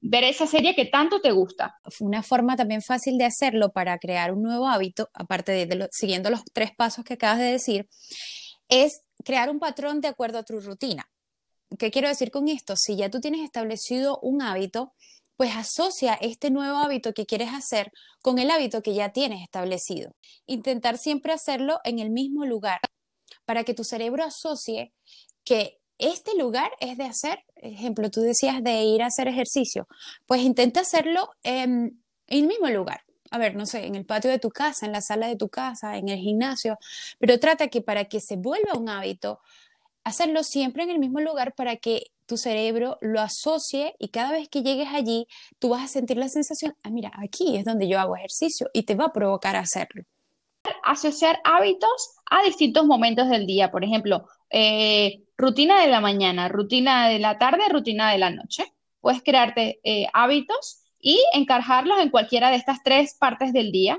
ver 0.00 0.24
esa 0.24 0.46
serie 0.46 0.74
que 0.74 0.86
tanto 0.86 1.20
te 1.20 1.30
gusta. 1.30 1.78
Una 2.00 2.22
forma 2.22 2.56
también 2.56 2.82
fácil 2.82 3.18
de 3.18 3.24
hacerlo 3.24 3.72
para 3.72 3.98
crear 3.98 4.32
un 4.32 4.42
nuevo 4.42 4.66
hábito, 4.66 5.10
aparte 5.14 5.52
de, 5.52 5.88
siguiendo 5.92 6.30
los 6.30 6.42
tres 6.52 6.70
pasos 6.76 7.04
que 7.04 7.14
acabas 7.14 7.38
de 7.38 7.52
decir, 7.52 7.88
es 8.68 9.02
crear 9.24 9.50
un 9.50 9.60
patrón 9.60 10.00
de 10.00 10.08
acuerdo 10.08 10.38
a 10.38 10.42
tu 10.44 10.58
rutina. 10.60 11.11
¿Qué 11.78 11.90
quiero 11.90 12.08
decir 12.08 12.30
con 12.30 12.48
esto? 12.48 12.76
Si 12.76 12.96
ya 12.96 13.10
tú 13.10 13.20
tienes 13.20 13.42
establecido 13.42 14.18
un 14.20 14.42
hábito, 14.42 14.92
pues 15.36 15.56
asocia 15.56 16.14
este 16.14 16.50
nuevo 16.50 16.78
hábito 16.78 17.12
que 17.14 17.26
quieres 17.26 17.50
hacer 17.52 17.92
con 18.20 18.38
el 18.38 18.50
hábito 18.50 18.82
que 18.82 18.94
ya 18.94 19.10
tienes 19.12 19.42
establecido. 19.42 20.14
Intentar 20.46 20.98
siempre 20.98 21.32
hacerlo 21.32 21.80
en 21.84 21.98
el 21.98 22.10
mismo 22.10 22.44
lugar 22.44 22.80
para 23.44 23.64
que 23.64 23.74
tu 23.74 23.84
cerebro 23.84 24.24
asocie 24.24 24.92
que 25.44 25.78
este 25.98 26.36
lugar 26.36 26.70
es 26.80 26.96
de 26.96 27.04
hacer, 27.04 27.44
ejemplo, 27.56 28.10
tú 28.10 28.20
decías 28.20 28.62
de 28.62 28.82
ir 28.84 29.02
a 29.02 29.06
hacer 29.06 29.28
ejercicio, 29.28 29.86
pues 30.26 30.42
intenta 30.42 30.80
hacerlo 30.80 31.30
en 31.42 32.02
el 32.26 32.46
mismo 32.46 32.68
lugar. 32.68 33.02
A 33.30 33.38
ver, 33.38 33.56
no 33.56 33.64
sé, 33.66 33.86
en 33.86 33.94
el 33.94 34.04
patio 34.04 34.30
de 34.30 34.38
tu 34.38 34.50
casa, 34.50 34.84
en 34.84 34.92
la 34.92 35.00
sala 35.00 35.26
de 35.26 35.36
tu 35.36 35.48
casa, 35.48 35.96
en 35.96 36.08
el 36.08 36.18
gimnasio, 36.18 36.76
pero 37.18 37.40
trata 37.40 37.68
que 37.68 37.80
para 37.80 38.04
que 38.04 38.20
se 38.20 38.36
vuelva 38.36 38.74
un 38.74 38.88
hábito, 38.90 39.40
hacerlo 40.04 40.42
siempre 40.42 40.82
en 40.82 40.90
el 40.90 40.98
mismo 40.98 41.20
lugar 41.20 41.54
para 41.54 41.76
que 41.76 42.06
tu 42.26 42.36
cerebro 42.36 42.98
lo 43.00 43.20
asocie 43.20 43.94
y 43.98 44.08
cada 44.08 44.32
vez 44.32 44.48
que 44.48 44.62
llegues 44.62 44.88
allí, 44.92 45.26
tú 45.58 45.70
vas 45.70 45.84
a 45.84 45.88
sentir 45.88 46.16
la 46.16 46.28
sensación, 46.28 46.74
ah, 46.82 46.90
mira, 46.90 47.12
aquí 47.18 47.56
es 47.56 47.64
donde 47.64 47.88
yo 47.88 47.98
hago 48.00 48.16
ejercicio 48.16 48.68
y 48.72 48.84
te 48.84 48.94
va 48.94 49.06
a 49.06 49.12
provocar 49.12 49.56
hacerlo. 49.56 50.04
Asociar 50.84 51.40
hábitos 51.44 52.14
a 52.30 52.42
distintos 52.44 52.86
momentos 52.86 53.28
del 53.28 53.46
día, 53.46 53.70
por 53.70 53.84
ejemplo, 53.84 54.26
eh, 54.50 55.22
rutina 55.36 55.80
de 55.80 55.88
la 55.88 56.00
mañana, 56.00 56.48
rutina 56.48 57.08
de 57.08 57.18
la 57.18 57.38
tarde, 57.38 57.68
rutina 57.68 58.12
de 58.12 58.18
la 58.18 58.30
noche. 58.30 58.72
Puedes 59.00 59.22
crearte 59.22 59.80
eh, 59.82 60.06
hábitos 60.12 60.82
y 61.00 61.20
encarjarlos 61.34 61.98
en 61.98 62.10
cualquiera 62.10 62.50
de 62.50 62.56
estas 62.56 62.82
tres 62.84 63.16
partes 63.18 63.52
del 63.52 63.72
día 63.72 63.98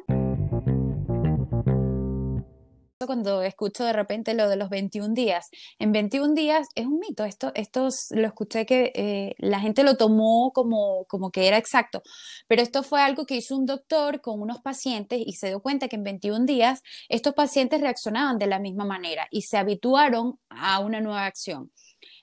cuando 3.05 3.41
escucho 3.41 3.83
de 3.83 3.93
repente 3.93 4.33
lo 4.33 4.50
de 4.50 4.55
los 4.55 4.69
21 4.69 5.13
días. 5.13 5.50
En 5.79 5.91
21 5.91 6.33
días 6.33 6.67
es 6.75 6.86
un 6.86 7.00
mito, 7.00 7.25
esto, 7.25 7.51
esto 7.55 7.89
lo 8.12 8.27
escuché 8.27 8.65
que 8.65 8.91
eh, 8.95 9.36
la 9.38 9.60
gente 9.60 9.83
lo 9.83 9.98
tomó 9.98 10.51
como, 10.53 11.05
como 11.05 11.31
que 11.31 11.48
era 11.48 11.57
exacto, 11.57 12.03
pero 12.48 12.62
esto 12.62 12.83
fue 12.83 13.01
algo 13.01 13.25
que 13.25 13.36
hizo 13.36 13.55
un 13.55 13.65
doctor 13.65 14.22
con 14.22 14.41
unos 14.41 14.62
pacientes 14.62 15.22
y 15.25 15.33
se 15.33 15.48
dio 15.48 15.62
cuenta 15.62 15.88
que 15.88 15.95
en 15.95 16.03
21 16.03 16.45
días 16.45 16.81
estos 17.10 17.33
pacientes 17.33 17.81
reaccionaban 17.81 18.38
de 18.38 18.48
la 18.48 18.60
misma 18.60 18.86
manera 18.86 19.27
y 19.31 19.43
se 19.43 19.57
habituaron 19.57 20.39
a 20.50 20.79
una 20.79 21.01
nueva 21.01 21.25
acción. 21.25 21.72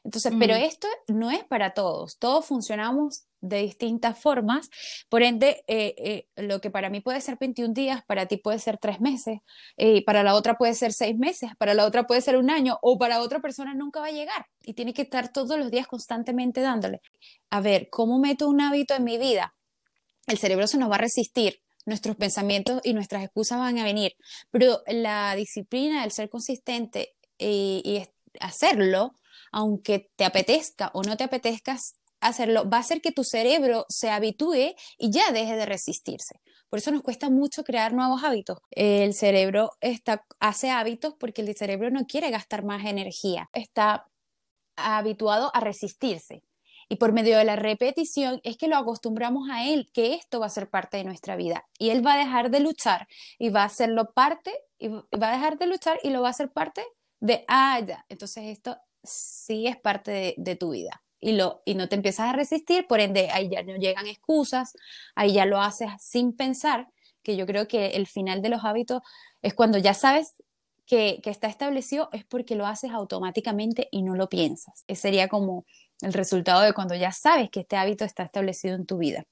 Entonces, 0.04 0.32
pero 0.38 0.54
mm. 0.54 0.62
esto 0.62 0.88
no 1.08 1.30
es 1.30 1.44
para 1.44 1.74
todos, 1.74 2.18
todos 2.18 2.46
funcionamos 2.46 3.26
de 3.40 3.62
distintas 3.62 4.18
formas. 4.18 4.70
Por 5.08 5.22
ende, 5.22 5.62
eh, 5.66 5.94
eh, 5.98 6.28
lo 6.36 6.60
que 6.60 6.70
para 6.70 6.90
mí 6.90 7.00
puede 7.00 7.20
ser 7.20 7.38
21 7.38 7.74
días, 7.74 8.02
para 8.06 8.26
ti 8.26 8.36
puede 8.36 8.58
ser 8.58 8.78
tres 8.78 9.00
meses, 9.00 9.40
eh, 9.76 10.04
para 10.04 10.22
la 10.22 10.34
otra 10.34 10.56
puede 10.56 10.74
ser 10.74 10.92
seis 10.92 11.16
meses, 11.16 11.50
para 11.58 11.74
la 11.74 11.84
otra 11.86 12.06
puede 12.06 12.20
ser 12.20 12.36
un 12.36 12.50
año, 12.50 12.78
o 12.82 12.98
para 12.98 13.20
otra 13.20 13.40
persona 13.40 13.74
nunca 13.74 14.00
va 14.00 14.06
a 14.06 14.12
llegar. 14.12 14.46
Y 14.62 14.74
tiene 14.74 14.94
que 14.94 15.02
estar 15.02 15.32
todos 15.32 15.58
los 15.58 15.70
días 15.70 15.86
constantemente 15.86 16.60
dándole. 16.60 17.00
A 17.50 17.60
ver, 17.60 17.88
¿cómo 17.90 18.18
meto 18.18 18.48
un 18.48 18.60
hábito 18.60 18.94
en 18.94 19.04
mi 19.04 19.18
vida? 19.18 19.54
El 20.26 20.38
cerebro 20.38 20.66
se 20.66 20.78
nos 20.78 20.90
va 20.90 20.96
a 20.96 20.98
resistir. 20.98 21.60
Nuestros 21.86 22.14
pensamientos 22.16 22.80
y 22.84 22.92
nuestras 22.92 23.24
excusas 23.24 23.58
van 23.58 23.78
a 23.78 23.84
venir, 23.84 24.14
pero 24.50 24.82
la 24.86 25.34
disciplina, 25.34 26.04
el 26.04 26.12
ser 26.12 26.28
consistente 26.28 27.16
y 27.38 28.02
hacerlo, 28.38 29.14
aunque 29.52 30.08
te 30.16 30.24
apetezca 30.24 30.90
o 30.94 31.02
no 31.02 31.16
te 31.16 31.24
apetezcas, 31.24 31.94
hacerlo 32.20 32.68
va 32.68 32.78
a 32.78 32.80
hacer 32.80 33.00
que 33.00 33.12
tu 33.12 33.24
cerebro 33.24 33.86
se 33.88 34.10
habitúe 34.10 34.74
y 34.98 35.10
ya 35.10 35.32
deje 35.32 35.56
de 35.56 35.66
resistirse. 35.66 36.36
Por 36.68 36.78
eso 36.78 36.92
nos 36.92 37.02
cuesta 37.02 37.30
mucho 37.30 37.64
crear 37.64 37.92
nuevos 37.92 38.22
hábitos. 38.22 38.58
El 38.70 39.14
cerebro 39.14 39.70
hace 40.38 40.70
hábitos 40.70 41.14
porque 41.18 41.42
el 41.42 41.56
cerebro 41.56 41.90
no 41.90 42.04
quiere 42.06 42.30
gastar 42.30 42.64
más 42.64 42.84
energía, 42.84 43.48
está 43.52 44.06
habituado 44.76 45.50
a 45.52 45.60
resistirse. 45.60 46.42
Y 46.88 46.96
por 46.96 47.12
medio 47.12 47.38
de 47.38 47.44
la 47.44 47.54
repetición 47.54 48.40
es 48.42 48.56
que 48.56 48.66
lo 48.66 48.76
acostumbramos 48.76 49.48
a 49.48 49.64
él, 49.68 49.88
que 49.92 50.14
esto 50.14 50.40
va 50.40 50.46
a 50.46 50.50
ser 50.50 50.68
parte 50.68 50.96
de 50.96 51.04
nuestra 51.04 51.36
vida. 51.36 51.64
Y 51.78 51.90
él 51.90 52.04
va 52.04 52.14
a 52.14 52.18
dejar 52.18 52.50
de 52.50 52.60
luchar 52.60 53.06
y 53.38 53.50
va 53.50 53.62
a 53.62 53.66
hacerlo 53.66 54.10
parte, 54.12 54.52
y 54.78 54.88
va 54.88 55.30
a 55.30 55.32
dejar 55.32 55.56
de 55.58 55.66
luchar 55.66 56.00
y 56.02 56.10
lo 56.10 56.20
va 56.22 56.28
a 56.28 56.30
hacer 56.32 56.50
parte 56.50 56.82
de, 57.20 57.44
ah. 57.48 57.80
Entonces 58.08 58.44
esto 58.46 58.76
sí 59.02 59.66
es 59.66 59.76
parte 59.76 60.34
de 60.36 60.56
tu 60.56 60.70
vida 60.70 61.02
y, 61.20 61.32
lo, 61.32 61.62
y 61.64 61.74
no 61.74 61.88
te 61.88 61.96
empiezas 61.96 62.28
a 62.28 62.32
resistir, 62.32 62.86
por 62.86 63.00
ende 63.00 63.28
ahí 63.30 63.48
ya 63.48 63.62
no 63.62 63.76
llegan 63.76 64.06
excusas, 64.06 64.74
ahí 65.14 65.34
ya 65.34 65.44
lo 65.44 65.60
haces 65.60 65.90
sin 65.98 66.34
pensar, 66.34 66.88
que 67.22 67.36
yo 67.36 67.46
creo 67.46 67.68
que 67.68 67.88
el 67.88 68.06
final 68.06 68.40
de 68.40 68.48
los 68.48 68.64
hábitos 68.64 69.02
es 69.42 69.54
cuando 69.54 69.78
ya 69.78 69.92
sabes 69.92 70.42
que, 70.86 71.20
que 71.22 71.30
está 71.30 71.48
establecido, 71.48 72.08
es 72.12 72.24
porque 72.24 72.56
lo 72.56 72.66
haces 72.66 72.90
automáticamente 72.92 73.88
y 73.90 74.02
no 74.02 74.16
lo 74.16 74.28
piensas. 74.28 74.84
Ese 74.86 75.02
sería 75.02 75.28
como 75.28 75.66
el 76.00 76.12
resultado 76.14 76.62
de 76.62 76.72
cuando 76.72 76.94
ya 76.94 77.12
sabes 77.12 77.50
que 77.50 77.60
este 77.60 77.76
hábito 77.76 78.04
está 78.04 78.22
establecido 78.22 78.74
en 78.74 78.86
tu 78.86 78.98
vida. 78.98 79.26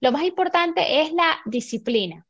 Lo 0.00 0.12
más 0.12 0.22
importante 0.22 1.02
es 1.02 1.12
la 1.12 1.38
disciplina 1.44 2.26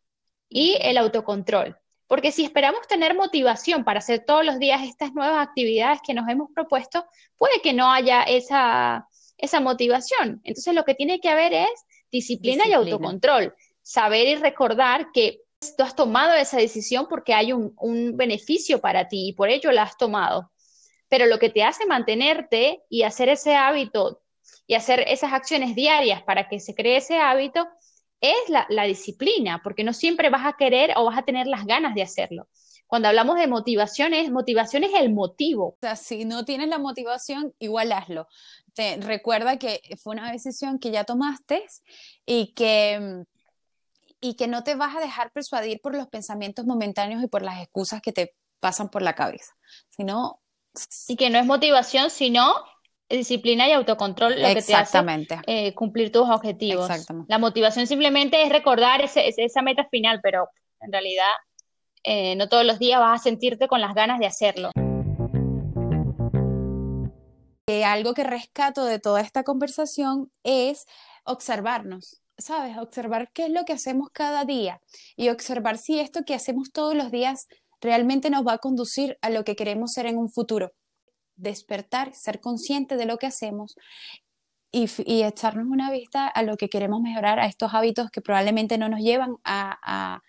y 0.49 0.77
el 0.81 0.97
autocontrol. 0.97 1.77
Porque 2.09 2.33
si 2.33 2.45
esperamos 2.45 2.88
tener 2.88 3.15
motivación 3.15 3.85
para 3.85 3.99
hacer 3.99 4.25
todos 4.25 4.45
los 4.45 4.59
días 4.59 4.83
estas 4.83 5.12
nuevas 5.12 5.47
actividades 5.47 6.00
que 6.05 6.15
nos 6.15 6.27
hemos 6.29 6.50
propuesto, 6.55 7.07
puede 7.37 7.61
que 7.61 7.75
no 7.75 7.93
haya 7.93 8.23
esa, 8.23 9.07
esa 9.37 9.61
motivación. 9.61 10.41
Entonces 10.43 10.75
lo 10.75 10.85
que 10.85 10.95
tiene 10.95 11.21
que 11.21 11.29
haber 11.29 11.53
es 11.53 11.71
disciplina, 12.11 12.67
y 12.67 12.73
autocontrol. 12.73 13.55
Saber 13.83 14.27
y 14.27 14.35
recordar 14.37 15.12
que 15.12 15.43
tú 15.77 15.83
has 15.83 15.95
tomado 15.95 16.33
esa 16.35 16.57
decisión 16.57 17.07
porque 17.09 17.35
hay 17.35 17.53
un, 17.53 17.75
un 17.77 18.17
beneficio 18.17 18.81
para 18.81 19.07
ti 19.09 19.29
y 19.29 19.33
por 19.35 19.50
ello 19.50 19.71
la 19.71 19.83
has 19.83 19.99
tomado. 19.99 20.50
Pero 21.11 21.27
lo 21.27 21.38
que 21.38 21.50
te 21.50 21.62
hace 21.62 21.85
mantenerte 21.85 22.83
y 22.88 23.03
hacer 23.03 23.29
ese 23.29 23.55
hábito 23.55 24.23
y 24.67 24.75
hacer 24.75 25.05
esas 25.09 25.35
acciones 25.35 25.75
diarias 25.75 26.23
para 26.23 26.49
que 26.49 26.59
se 26.59 26.75
cree 26.75 26.97
ese 26.97 27.19
hábito 27.19 27.69
es 28.21 28.49
la, 28.49 28.85
disciplina, 28.85 29.61
porque 29.63 29.85
no 29.85 29.93
siempre 29.93 30.31
vas 30.31 30.47
a 30.47 30.55
querer 30.55 30.93
o 30.97 31.05
vas 31.05 31.19
a 31.19 31.23
tener 31.23 31.47
las 31.47 31.67
ganas 31.67 31.95
de 31.95 32.03
hacerlo. 32.03 32.49
Cuando 32.87 33.09
hablamos 33.09 33.37
de 33.37 33.47
motivación, 33.47 34.15
es, 34.15 34.31
motivación 34.31 34.83
es 34.85 34.95
el 34.95 35.13
motivo. 35.13 35.69
O 35.69 35.79
sea, 35.81 35.95
si 35.95 36.25
no 36.25 36.45
tienes 36.45 36.69
la 36.69 36.79
motivación, 36.79 37.55
igual 37.59 37.93
hazlo. 37.93 38.27
Te 38.75 38.97
recuerda 38.97 39.59
que 39.59 39.81
fue 40.03 40.15
una 40.15 40.33
decisión 40.33 40.79
que 40.79 40.91
ya 40.91 41.05
tomaste 41.05 41.65
y 42.25 42.55
que, 42.55 43.25
y 44.21 44.35
que 44.35 44.47
no 44.47 44.65
te 44.65 44.75
vas 44.75 44.97
a 44.97 45.01
dejar 45.01 45.33
persuadir 45.33 45.81
por 45.81 45.95
los 45.95 46.09
pensamientos 46.09 46.65
momentáneos 46.65 47.23
y 47.23 47.29
por 47.29 47.43
las 47.43 47.61
excusas 47.61 48.01
que 48.01 48.13
te 48.13 48.35
pasan 48.61 48.89
por 48.89 49.03
la 49.03 49.15
cabeza, 49.15 49.55
sino... 49.91 50.41
Y 51.09 51.17
que 51.17 51.29
no 51.29 51.39
es 51.39 51.47
motivación, 51.47 52.09
sino 52.09 52.55
disciplina 53.17 53.69
y 53.69 53.73
autocontrol 53.73 54.41
lo 54.41 54.49
que 54.49 54.62
te 54.62 54.75
hace 54.75 54.99
eh, 55.47 55.75
cumplir 55.75 56.12
tus 56.12 56.29
objetivos. 56.29 56.91
La 57.27 57.38
motivación 57.38 57.87
simplemente 57.87 58.43
es 58.43 58.50
recordar 58.50 59.00
esa 59.03 59.62
meta 59.62 59.87
final, 59.91 60.21
pero 60.23 60.49
en 60.81 60.93
realidad 60.93 61.31
eh, 62.05 62.37
no 62.37 62.49
todos 62.49 62.65
los 62.65 62.79
días 62.79 63.00
vas 63.00 63.21
a 63.21 63.23
sentirte 63.23 63.67
con 63.67 63.81
las 63.81 63.95
ganas 63.95 64.19
de 64.19 64.27
hacerlo. 64.27 64.71
Eh, 67.67 67.85
algo 67.85 68.15
que 68.15 68.25
rescato 68.25 68.85
de 68.85 68.99
toda 68.99 69.21
esta 69.21 69.43
conversación 69.45 70.31
es 70.43 70.87
observarnos, 71.25 72.23
¿sabes? 72.38 72.79
Observar 72.79 73.31
qué 73.33 73.45
es 73.45 73.50
lo 73.50 73.65
que 73.65 73.75
hacemos 73.75 74.09
cada 74.11 74.45
día 74.45 74.81
y 75.17 75.29
observar 75.29 75.77
si 75.77 75.99
esto 75.99 76.25
que 76.25 76.35
hacemos 76.35 76.73
todos 76.73 76.95
los 76.95 77.11
días 77.11 77.47
realmente 77.81 78.31
nos 78.31 78.47
va 78.47 78.55
a 78.55 78.59
conducir 78.59 79.19
a 79.21 79.31
lo 79.31 79.45
que 79.45 79.55
queremos 79.55 79.93
ser 79.93 80.07
en 80.07 80.17
un 80.17 80.31
futuro 80.31 80.73
despertar, 81.38 82.14
ser 82.14 82.40
consciente 82.40 82.97
de 82.97 83.07
lo 83.07 83.16
que 83.16 83.26
hacemos 83.26 83.76
y, 84.71 85.23
echarnos 85.23 85.66
una 85.66 85.90
vista 85.90 86.26
a 86.26 86.42
lo 86.42 86.57
que 86.57 86.68
queremos 86.68 87.00
mejorar, 87.00 87.40
a 87.40 87.47
estos 87.47 87.73
hábitos 87.73 88.11
que 88.11 88.21
probablemente 88.21 88.76
no 88.76 88.88
nos 88.88 89.00
llevan 89.00 89.37
a, 89.45 90.21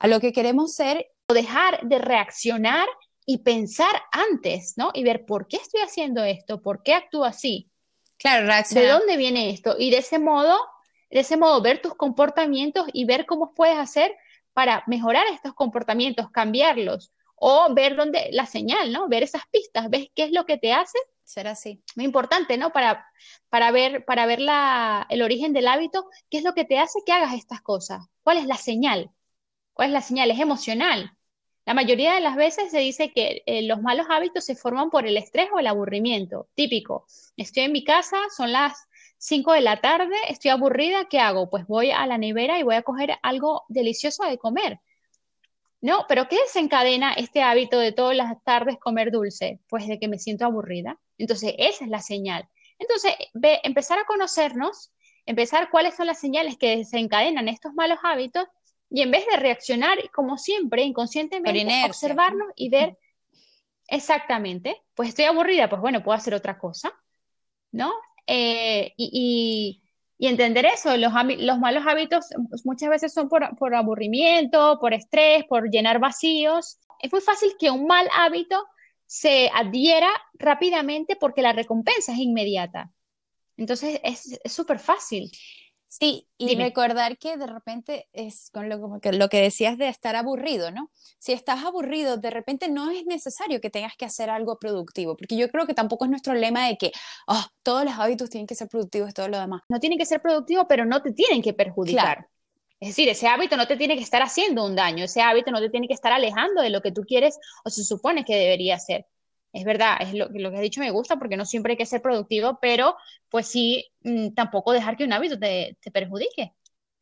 a, 0.00 0.06
lo 0.08 0.20
que 0.20 0.32
queremos 0.32 0.74
ser. 0.74 1.06
Dejar 1.28 1.82
de 1.82 1.98
reaccionar 1.98 2.88
y 3.26 3.38
pensar 3.38 4.02
antes, 4.10 4.74
¿no? 4.76 4.90
Y 4.94 5.04
ver 5.04 5.26
por 5.26 5.46
qué 5.46 5.58
estoy 5.58 5.82
haciendo 5.82 6.24
esto, 6.24 6.62
por 6.62 6.82
qué 6.82 6.94
actúo 6.94 7.24
así. 7.24 7.70
Claro, 8.16 8.46
reaccionar. 8.46 8.84
¿De 8.84 8.90
dónde 8.90 9.16
viene 9.16 9.50
esto? 9.50 9.76
Y 9.78 9.90
de 9.90 9.98
ese 9.98 10.18
modo, 10.18 10.58
de 11.10 11.20
ese 11.20 11.36
modo, 11.36 11.60
ver 11.60 11.82
tus 11.82 11.94
comportamientos 11.94 12.86
y 12.92 13.04
ver 13.04 13.26
cómo 13.26 13.52
puedes 13.54 13.76
hacer 13.76 14.16
para 14.54 14.82
mejorar 14.86 15.26
estos 15.32 15.54
comportamientos, 15.54 16.30
cambiarlos 16.30 17.12
o 17.40 17.72
ver 17.74 17.96
dónde 17.96 18.28
la 18.32 18.46
señal, 18.46 18.92
¿no? 18.92 19.08
Ver 19.08 19.22
esas 19.22 19.42
pistas, 19.50 19.90
ves 19.90 20.08
qué 20.14 20.24
es 20.24 20.32
lo 20.32 20.44
que 20.46 20.58
te 20.58 20.72
hace 20.72 20.98
ser 21.28 21.46
así. 21.46 21.82
Muy 21.94 22.04
importante, 22.04 22.56
¿no? 22.56 22.72
Para, 22.72 23.06
para 23.48 23.70
ver, 23.70 24.04
para 24.04 24.26
ver 24.26 24.40
la, 24.40 25.06
el 25.10 25.22
origen 25.22 25.52
del 25.52 25.68
hábito, 25.68 26.08
qué 26.30 26.38
es 26.38 26.44
lo 26.44 26.54
que 26.54 26.64
te 26.64 26.78
hace 26.78 27.00
que 27.04 27.12
hagas 27.12 27.34
estas 27.34 27.60
cosas, 27.60 28.06
cuál 28.22 28.38
es 28.38 28.46
la 28.46 28.56
señal, 28.56 29.10
cuál 29.74 29.88
es 29.88 29.92
la 29.92 30.02
señal, 30.02 30.30
es 30.30 30.40
emocional. 30.40 31.12
La 31.66 31.74
mayoría 31.74 32.14
de 32.14 32.20
las 32.20 32.34
veces 32.34 32.70
se 32.70 32.78
dice 32.78 33.12
que 33.12 33.42
eh, 33.44 33.62
los 33.62 33.82
malos 33.82 34.06
hábitos 34.08 34.44
se 34.44 34.56
forman 34.56 34.88
por 34.90 35.06
el 35.06 35.18
estrés 35.18 35.48
o 35.52 35.58
el 35.58 35.66
aburrimiento, 35.66 36.48
típico. 36.54 37.06
Estoy 37.36 37.64
en 37.64 37.72
mi 37.72 37.84
casa, 37.84 38.16
son 38.34 38.52
las 38.52 38.88
5 39.18 39.52
de 39.52 39.60
la 39.60 39.80
tarde, 39.80 40.14
estoy 40.28 40.50
aburrida, 40.50 41.08
¿qué 41.10 41.20
hago? 41.20 41.50
Pues 41.50 41.66
voy 41.66 41.90
a 41.90 42.06
la 42.06 42.16
nevera 42.16 42.58
y 42.58 42.62
voy 42.62 42.76
a 42.76 42.82
coger 42.82 43.18
algo 43.22 43.64
delicioso 43.68 44.24
de 44.24 44.38
comer. 44.38 44.80
No, 45.80 46.06
pero 46.08 46.28
¿qué 46.28 46.36
desencadena 46.40 47.12
este 47.12 47.42
hábito 47.42 47.78
de 47.78 47.92
todas 47.92 48.16
las 48.16 48.42
tardes 48.42 48.78
comer 48.78 49.10
dulce? 49.12 49.60
Pues 49.68 49.86
de 49.86 49.98
que 49.98 50.08
me 50.08 50.18
siento 50.18 50.44
aburrida. 50.44 50.98
Entonces, 51.18 51.54
esa 51.58 51.84
es 51.84 51.90
la 51.90 52.00
señal. 52.00 52.48
Entonces, 52.78 53.12
ve, 53.34 53.60
empezar 53.62 53.98
a 53.98 54.04
conocernos, 54.04 54.92
empezar 55.26 55.70
cuáles 55.70 55.94
son 55.94 56.06
las 56.06 56.18
señales 56.18 56.56
que 56.56 56.76
desencadenan 56.76 57.48
estos 57.48 57.74
malos 57.74 57.98
hábitos 58.02 58.46
y 58.90 59.02
en 59.02 59.10
vez 59.10 59.26
de 59.26 59.36
reaccionar, 59.36 59.98
como 60.10 60.38
siempre, 60.38 60.82
inconscientemente, 60.82 61.84
observarnos 61.84 62.48
y 62.56 62.70
ver 62.70 62.96
exactamente, 63.86 64.82
pues 64.94 65.10
estoy 65.10 65.26
aburrida, 65.26 65.68
pues 65.68 65.80
bueno, 65.80 66.02
puedo 66.02 66.16
hacer 66.16 66.34
otra 66.34 66.58
cosa, 66.58 66.92
¿no? 67.72 67.92
Eh, 68.26 68.92
y, 68.96 69.82
y 70.18 70.26
entender 70.26 70.66
eso, 70.66 70.96
los, 70.96 71.12
los 71.38 71.58
malos 71.60 71.84
hábitos 71.86 72.26
muchas 72.64 72.90
veces 72.90 73.14
son 73.14 73.28
por, 73.28 73.56
por 73.56 73.74
aburrimiento, 73.74 74.78
por 74.80 74.92
estrés, 74.92 75.44
por 75.44 75.70
llenar 75.70 76.00
vacíos. 76.00 76.78
Es 77.00 77.12
muy 77.12 77.20
fácil 77.20 77.52
que 77.58 77.70
un 77.70 77.86
mal 77.86 78.08
hábito 78.12 78.56
se 79.06 79.50
adhiera 79.54 80.10
rápidamente 80.34 81.16
porque 81.16 81.42
la 81.42 81.52
recompensa 81.52 82.12
es 82.12 82.18
inmediata. 82.18 82.90
Entonces 83.56 84.00
es 84.02 84.38
súper 84.52 84.78
fácil. 84.80 85.30
Sí, 85.88 86.28
y 86.36 86.54
recordar 86.56 87.16
que 87.16 87.38
de 87.38 87.46
repente 87.46 88.08
es 88.12 88.50
con 88.50 88.68
lo, 88.68 89.00
que, 89.00 89.12
lo 89.12 89.30
que 89.30 89.40
decías 89.40 89.78
de 89.78 89.88
estar 89.88 90.16
aburrido, 90.16 90.70
¿no? 90.70 90.90
Si 91.18 91.32
estás 91.32 91.64
aburrido, 91.64 92.18
de 92.18 92.28
repente 92.28 92.68
no 92.68 92.90
es 92.90 93.06
necesario 93.06 93.60
que 93.62 93.70
tengas 93.70 93.96
que 93.96 94.04
hacer 94.04 94.28
algo 94.28 94.58
productivo, 94.58 95.16
porque 95.16 95.36
yo 95.36 95.48
creo 95.48 95.66
que 95.66 95.72
tampoco 95.72 96.04
es 96.04 96.10
nuestro 96.10 96.34
lema 96.34 96.68
de 96.68 96.76
que 96.76 96.92
oh, 97.26 97.42
todos 97.62 97.86
los 97.86 97.94
hábitos 97.94 98.28
tienen 98.28 98.46
que 98.46 98.54
ser 98.54 98.68
productivos 98.68 99.10
y 99.10 99.12
todo 99.14 99.28
lo 99.28 99.40
demás. 99.40 99.62
No 99.70 99.80
tienen 99.80 99.98
que 99.98 100.04
ser 100.04 100.20
productivos, 100.20 100.66
pero 100.68 100.84
no 100.84 101.00
te 101.00 101.12
tienen 101.12 101.40
que 101.40 101.54
perjudicar. 101.54 102.28
Es 102.80 102.90
decir, 102.90 103.08
ese 103.08 103.26
hábito 103.26 103.56
no 103.56 103.66
te 103.66 103.76
tiene 103.76 103.96
que 103.96 104.02
estar 104.02 104.20
haciendo 104.22 104.66
un 104.66 104.76
daño, 104.76 105.06
ese 105.06 105.22
hábito 105.22 105.50
no 105.50 105.60
te 105.60 105.70
tiene 105.70 105.88
que 105.88 105.94
estar 105.94 106.12
alejando 106.12 106.60
de 106.60 106.70
lo 106.70 106.82
que 106.82 106.92
tú 106.92 107.02
quieres 107.02 107.38
o 107.64 107.70
se 107.70 107.82
supone 107.82 108.24
que 108.26 108.36
debería 108.36 108.78
ser 108.78 109.06
es 109.52 109.64
verdad, 109.64 109.96
es 110.00 110.14
lo, 110.14 110.28
lo, 110.28 110.50
que 110.50 110.56
has 110.56 110.62
dicho 110.62 110.80
me 110.80 110.90
gusta 110.90 111.16
porque 111.16 111.36
no 111.36 111.44
siempre 111.44 111.72
hay 111.72 111.76
que 111.76 111.86
ser 111.86 112.02
productivo, 112.02 112.58
pero 112.60 112.96
pues 113.28 113.46
sí, 113.46 113.86
mm, 114.02 114.30
tampoco 114.34 114.72
dejar 114.72 114.96
que 114.96 115.04
un 115.04 115.12
hábito 115.12 115.38
te, 115.38 115.76
perjudique. 115.92 116.54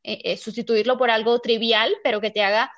Eh, 0.02 0.20
eh, 0.22 0.36
sustituirlo 0.36 0.96
por 0.96 1.10
algo 1.10 1.40
trivial, 1.40 1.92
pero 2.04 2.20
que 2.20 2.30
te 2.30 2.42
haga 2.42 2.70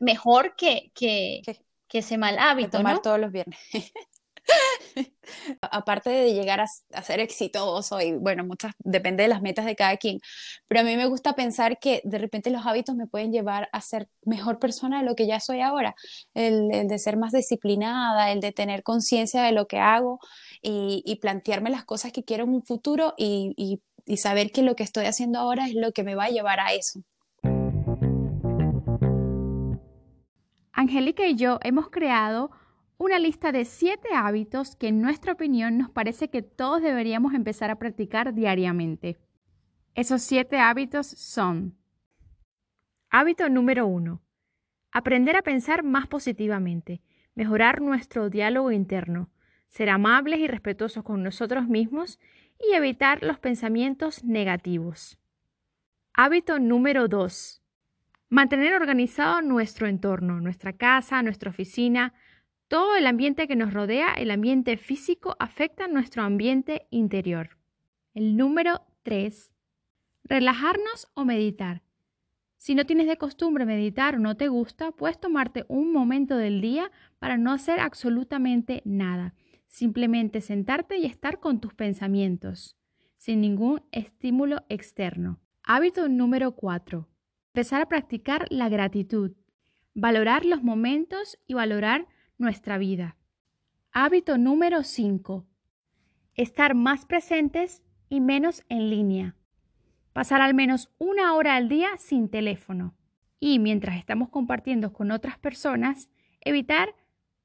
mejor 0.00 0.54
que, 0.54 0.92
que, 0.94 1.40
que 1.88 1.98
ese 1.98 2.18
mal 2.18 2.38
hábito. 2.38 2.78
tomar 2.78 3.00
todos 3.00 3.18
los 3.18 3.32
viernes. 3.32 3.58
Aparte 5.62 6.10
de 6.10 6.34
llegar 6.34 6.60
a, 6.60 6.66
ser 7.02 7.20
exitoso 7.20 8.00
y 8.00 8.12
bueno, 8.12 8.44
muchas, 8.44 8.72
depende 8.78 9.22
de 9.22 9.28
las 9.28 9.42
metas 9.42 9.64
de 9.64 9.76
cada 9.76 9.96
quien, 9.96 10.20
pero 10.68 10.80
a 10.80 10.84
mí 10.84 10.96
me 10.96 11.06
gusta 11.06 11.34
pensar 11.34 11.78
que 11.78 12.00
de 12.04 12.18
repente 12.18 12.50
los 12.50 12.66
hábitos 12.66 12.94
me 12.94 13.06
pueden 13.06 13.32
llevar 13.32 13.68
a 13.72 13.80
ser 13.80 14.08
mejor 14.24 14.58
persona 14.58 15.00
de 15.00 15.06
lo 15.06 15.14
que 15.14 15.26
ya 15.26 15.40
soy 15.40 15.60
ahora, 15.60 15.94
el, 16.34 16.88
de 16.88 16.98
ser 16.98 17.16
más 17.16 17.32
disciplinada, 17.32 18.32
el 18.32 18.40
de 18.40 18.52
tener 18.52 18.82
conciencia 18.82 19.42
de 19.42 19.52
lo 19.52 19.66
que 19.66 19.78
hago 19.78 20.20
y, 20.62 21.18
plantearme 21.20 21.70
las 21.70 21.84
cosas 21.84 22.12
que 22.12 22.24
quiero 22.24 22.44
en 22.44 22.50
un 22.50 22.62
futuro 22.62 23.14
y 23.16 23.80
saber 24.16 24.50
que 24.50 24.62
lo 24.62 24.76
que 24.76 24.82
estoy 24.82 25.06
haciendo 25.06 25.38
ahora 25.38 25.66
es 25.66 25.74
lo 25.74 25.92
que 25.92 26.02
me 26.02 26.14
va 26.14 26.24
a 26.24 26.28
llevar 26.28 26.60
a 26.60 26.74
eso. 26.74 27.00
Angélica 30.74 31.26
y 31.26 31.36
yo 31.36 31.58
hemos 31.62 31.88
creado 31.88 32.50
una 32.96 33.18
lista 33.18 33.52
de 33.52 33.64
siete 33.64 34.08
hábitos 34.14 34.76
que 34.76 34.88
en 34.88 35.00
nuestra 35.00 35.32
opinión 35.32 35.78
nos 35.78 35.90
parece 35.90 36.28
que 36.30 36.42
todos 36.42 36.82
deberíamos 36.82 37.34
empezar 37.34 37.70
a 37.70 37.78
practicar 37.78 38.34
diariamente. 38.34 39.18
Esos 39.94 40.22
siete 40.22 40.58
hábitos 40.58 41.06
son 41.06 41.76
Hábito 43.16 43.48
número 43.48 43.86
uno. 43.86 44.22
Aprender 44.90 45.36
a 45.36 45.42
pensar 45.42 45.84
más 45.84 46.08
positivamente, 46.08 47.00
mejorar 47.36 47.80
nuestro 47.80 48.28
diálogo 48.28 48.72
interno, 48.72 49.30
ser 49.68 49.88
amables 49.90 50.40
y 50.40 50.48
respetuosos 50.48 51.04
con 51.04 51.22
nosotros 51.22 51.68
mismos 51.68 52.18
y 52.58 52.74
evitar 52.74 53.22
los 53.22 53.38
pensamientos 53.38 54.24
negativos. 54.24 55.16
Hábito 56.12 56.58
número 56.58 57.06
2. 57.06 57.62
Mantener 58.30 58.74
organizado 58.74 59.42
nuestro 59.42 59.86
entorno, 59.86 60.40
nuestra 60.40 60.72
casa, 60.72 61.22
nuestra 61.22 61.50
oficina, 61.50 62.14
todo 62.68 62.96
el 62.96 63.06
ambiente 63.06 63.46
que 63.46 63.56
nos 63.56 63.72
rodea, 63.72 64.14
el 64.14 64.30
ambiente 64.30 64.76
físico, 64.76 65.36
afecta 65.38 65.86
nuestro 65.86 66.22
ambiente 66.22 66.86
interior. 66.90 67.58
El 68.14 68.36
número 68.36 68.82
3. 69.02 69.52
Relajarnos 70.24 71.08
o 71.14 71.24
meditar. 71.24 71.82
Si 72.56 72.74
no 72.74 72.86
tienes 72.86 73.06
de 73.06 73.18
costumbre 73.18 73.66
meditar 73.66 74.14
o 74.14 74.18
no 74.18 74.38
te 74.38 74.48
gusta, 74.48 74.90
puedes 74.92 75.20
tomarte 75.20 75.66
un 75.68 75.92
momento 75.92 76.36
del 76.38 76.62
día 76.62 76.90
para 77.18 77.36
no 77.36 77.52
hacer 77.52 77.78
absolutamente 77.78 78.80
nada. 78.86 79.34
Simplemente 79.66 80.40
sentarte 80.40 80.96
y 80.96 81.04
estar 81.04 81.40
con 81.40 81.60
tus 81.60 81.74
pensamientos, 81.74 82.78
sin 83.18 83.42
ningún 83.42 83.82
estímulo 83.92 84.64
externo. 84.70 85.40
Hábito 85.62 86.08
número 86.08 86.52
4. 86.52 87.06
Empezar 87.52 87.82
a 87.82 87.88
practicar 87.88 88.46
la 88.50 88.70
gratitud. 88.70 89.32
Valorar 89.92 90.46
los 90.46 90.62
momentos 90.62 91.38
y 91.46 91.54
valorar 91.54 92.06
nuestra 92.38 92.78
vida. 92.78 93.16
Hábito 93.92 94.38
número 94.38 94.82
5. 94.82 95.46
Estar 96.34 96.74
más 96.74 97.06
presentes 97.06 97.82
y 98.08 98.20
menos 98.20 98.64
en 98.68 98.90
línea. 98.90 99.36
Pasar 100.12 100.40
al 100.40 100.54
menos 100.54 100.92
una 100.98 101.34
hora 101.34 101.56
al 101.56 101.68
día 101.68 101.90
sin 101.98 102.28
teléfono. 102.28 102.94
Y 103.38 103.58
mientras 103.58 103.96
estamos 103.96 104.30
compartiendo 104.30 104.92
con 104.92 105.10
otras 105.10 105.38
personas, 105.38 106.08
evitar 106.40 106.94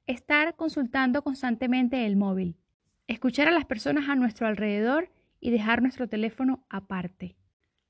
estar 0.06 0.56
consultando 0.56 1.22
constantemente 1.22 2.06
el 2.06 2.16
móvil. 2.16 2.56
Escuchar 3.06 3.48
a 3.48 3.52
las 3.52 3.64
personas 3.64 4.08
a 4.08 4.14
nuestro 4.14 4.46
alrededor 4.46 5.10
y 5.40 5.50
dejar 5.50 5.82
nuestro 5.82 6.08
teléfono 6.08 6.64
aparte. 6.68 7.36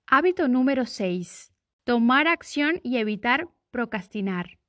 Hábito 0.07 0.49
número 0.49 0.87
6. 0.87 1.53
Tomar 1.85 2.27
acción 2.27 2.81
y 2.83 2.99
evitar 2.99 3.49
procrastinar. 3.71 4.60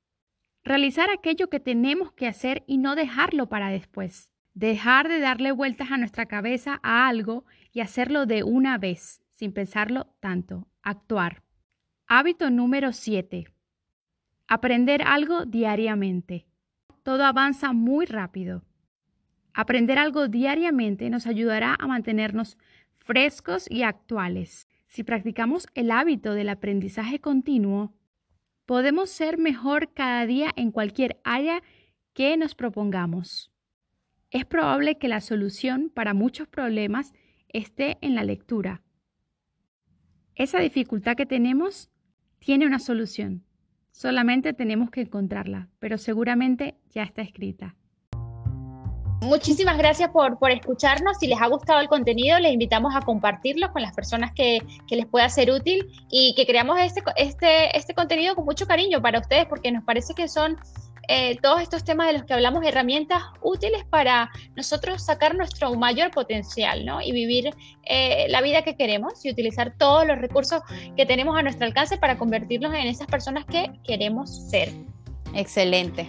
Realizar 0.64 1.10
aquello 1.10 1.48
que 1.48 1.58
tenemos 1.58 2.12
que 2.12 2.28
hacer 2.28 2.62
y 2.68 2.78
no 2.78 2.94
dejarlo 2.94 3.48
para 3.48 3.70
después. 3.70 4.30
Dejar 4.54 5.08
de 5.08 5.18
darle 5.18 5.50
vueltas 5.50 5.90
a 5.90 5.96
nuestra 5.96 6.26
cabeza 6.26 6.78
a 6.84 7.08
algo 7.08 7.44
y 7.72 7.80
hacerlo 7.80 8.26
de 8.26 8.44
una 8.44 8.78
vez, 8.78 9.22
sin 9.32 9.52
pensarlo 9.52 10.14
tanto. 10.20 10.68
Actuar. 10.82 11.42
Hábito 12.06 12.50
número 12.50 12.92
7. 12.92 13.46
Aprender 14.46 15.02
algo 15.02 15.46
diariamente. 15.46 16.46
Todo 17.02 17.24
avanza 17.24 17.72
muy 17.72 18.06
rápido. 18.06 18.62
Aprender 19.54 19.98
algo 19.98 20.28
diariamente 20.28 21.10
nos 21.10 21.26
ayudará 21.26 21.76
a 21.78 21.86
mantenernos 21.88 22.56
frescos 22.98 23.68
y 23.68 23.82
actuales. 23.82 24.68
Si 24.86 25.02
practicamos 25.02 25.66
el 25.74 25.90
hábito 25.90 26.34
del 26.34 26.50
aprendizaje 26.50 27.18
continuo, 27.18 27.94
Podemos 28.72 29.10
ser 29.10 29.36
mejor 29.36 29.92
cada 29.92 30.24
día 30.24 30.50
en 30.56 30.70
cualquier 30.70 31.20
área 31.24 31.62
que 32.14 32.38
nos 32.38 32.54
propongamos. 32.54 33.52
Es 34.30 34.46
probable 34.46 34.96
que 34.96 35.08
la 35.08 35.20
solución 35.20 35.90
para 35.94 36.14
muchos 36.14 36.48
problemas 36.48 37.12
esté 37.48 37.98
en 38.00 38.14
la 38.14 38.24
lectura. 38.24 38.80
Esa 40.36 40.58
dificultad 40.58 41.16
que 41.16 41.26
tenemos 41.26 41.90
tiene 42.38 42.66
una 42.66 42.78
solución. 42.78 43.44
Solamente 43.90 44.54
tenemos 44.54 44.90
que 44.90 45.02
encontrarla, 45.02 45.68
pero 45.78 45.98
seguramente 45.98 46.78
ya 46.92 47.02
está 47.02 47.20
escrita. 47.20 47.76
Muchísimas 49.22 49.78
gracias 49.78 50.10
por, 50.10 50.38
por, 50.38 50.50
escucharnos. 50.50 51.18
Si 51.18 51.28
les 51.28 51.40
ha 51.40 51.46
gustado 51.46 51.80
el 51.80 51.88
contenido, 51.88 52.40
les 52.40 52.52
invitamos 52.52 52.94
a 52.96 53.00
compartirlo 53.00 53.72
con 53.72 53.80
las 53.80 53.94
personas 53.94 54.32
que, 54.32 54.60
que, 54.88 54.96
les 54.96 55.06
pueda 55.06 55.28
ser 55.28 55.52
útil 55.52 55.86
y 56.10 56.34
que 56.34 56.44
creamos 56.44 56.78
este, 56.80 57.02
este, 57.16 57.76
este 57.76 57.94
contenido 57.94 58.34
con 58.34 58.44
mucho 58.44 58.66
cariño 58.66 59.00
para 59.00 59.20
ustedes 59.20 59.46
porque 59.46 59.70
nos 59.70 59.84
parece 59.84 60.12
que 60.14 60.26
son 60.26 60.56
eh, 61.08 61.36
todos 61.40 61.60
estos 61.60 61.84
temas 61.84 62.08
de 62.08 62.14
los 62.14 62.24
que 62.24 62.34
hablamos, 62.34 62.64
herramientas 62.64 63.22
útiles 63.42 63.84
para 63.88 64.30
nosotros 64.56 65.04
sacar 65.04 65.36
nuestro 65.36 65.72
mayor 65.74 66.10
potencial 66.10 66.84
¿no? 66.84 67.00
y 67.00 67.12
vivir 67.12 67.50
eh, 67.84 68.26
la 68.28 68.40
vida 68.40 68.62
que 68.62 68.76
queremos 68.76 69.24
y 69.24 69.30
utilizar 69.30 69.74
todos 69.78 70.04
los 70.04 70.18
recursos 70.18 70.62
que 70.96 71.06
tenemos 71.06 71.38
a 71.38 71.42
nuestro 71.42 71.66
alcance 71.66 71.96
para 71.96 72.18
convertirnos 72.18 72.74
en 72.74 72.88
esas 72.88 73.06
personas 73.06 73.44
que 73.44 73.70
queremos 73.84 74.48
ser. 74.50 74.72
Excelente. 75.34 76.08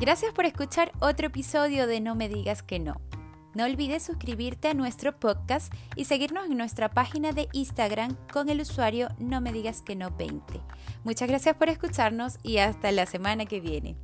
Gracias 0.00 0.32
por 0.32 0.46
escuchar 0.46 0.92
otro 1.00 1.26
episodio 1.26 1.86
de 1.86 2.00
No 2.00 2.14
me 2.14 2.30
digas 2.30 2.62
que 2.62 2.78
no. 2.78 3.02
No 3.52 3.66
olvides 3.66 4.02
suscribirte 4.02 4.68
a 4.68 4.72
nuestro 4.72 5.20
podcast 5.20 5.70
y 5.94 6.06
seguirnos 6.06 6.46
en 6.46 6.56
nuestra 6.56 6.88
página 6.88 7.32
de 7.32 7.50
Instagram 7.52 8.16
con 8.32 8.48
el 8.48 8.62
usuario 8.62 9.10
No 9.18 9.42
me 9.42 9.52
digas 9.52 9.82
que 9.82 9.96
no 9.96 10.10
20. 10.10 10.58
Muchas 11.04 11.28
gracias 11.28 11.54
por 11.54 11.68
escucharnos 11.68 12.38
y 12.42 12.56
hasta 12.56 12.90
la 12.92 13.04
semana 13.04 13.44
que 13.44 13.60
viene. 13.60 13.98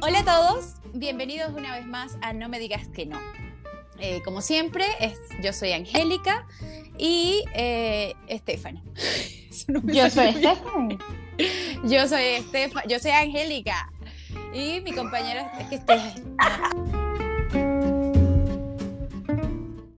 Hola 0.00 0.20
a 0.20 0.24
todos, 0.24 0.76
bienvenidos 0.94 1.52
una 1.52 1.74
vez 1.74 1.86
más 1.86 2.16
a 2.22 2.32
No 2.32 2.48
me 2.48 2.60
digas 2.60 2.86
que 2.86 3.06
no. 3.06 3.18
Eh, 3.98 4.22
como 4.24 4.40
siempre, 4.40 4.84
yo 5.42 5.52
soy 5.52 5.72
Angélica 5.72 6.46
y 6.98 7.44
eh, 7.54 8.14
Stephanie. 8.30 8.82
yo 9.84 10.10
soy 10.10 10.32
Stephanie. 10.32 10.98
Yo 11.84 12.06
soy 12.06 12.22
Estefan, 12.22 12.84
yo 12.88 12.98
soy 12.98 13.10
Angélica 13.10 13.90
y 14.52 14.80
mi 14.82 14.92
compañera 14.92 15.52
es 15.58 15.66
que 15.68 15.76
Stephanie. 15.78 16.91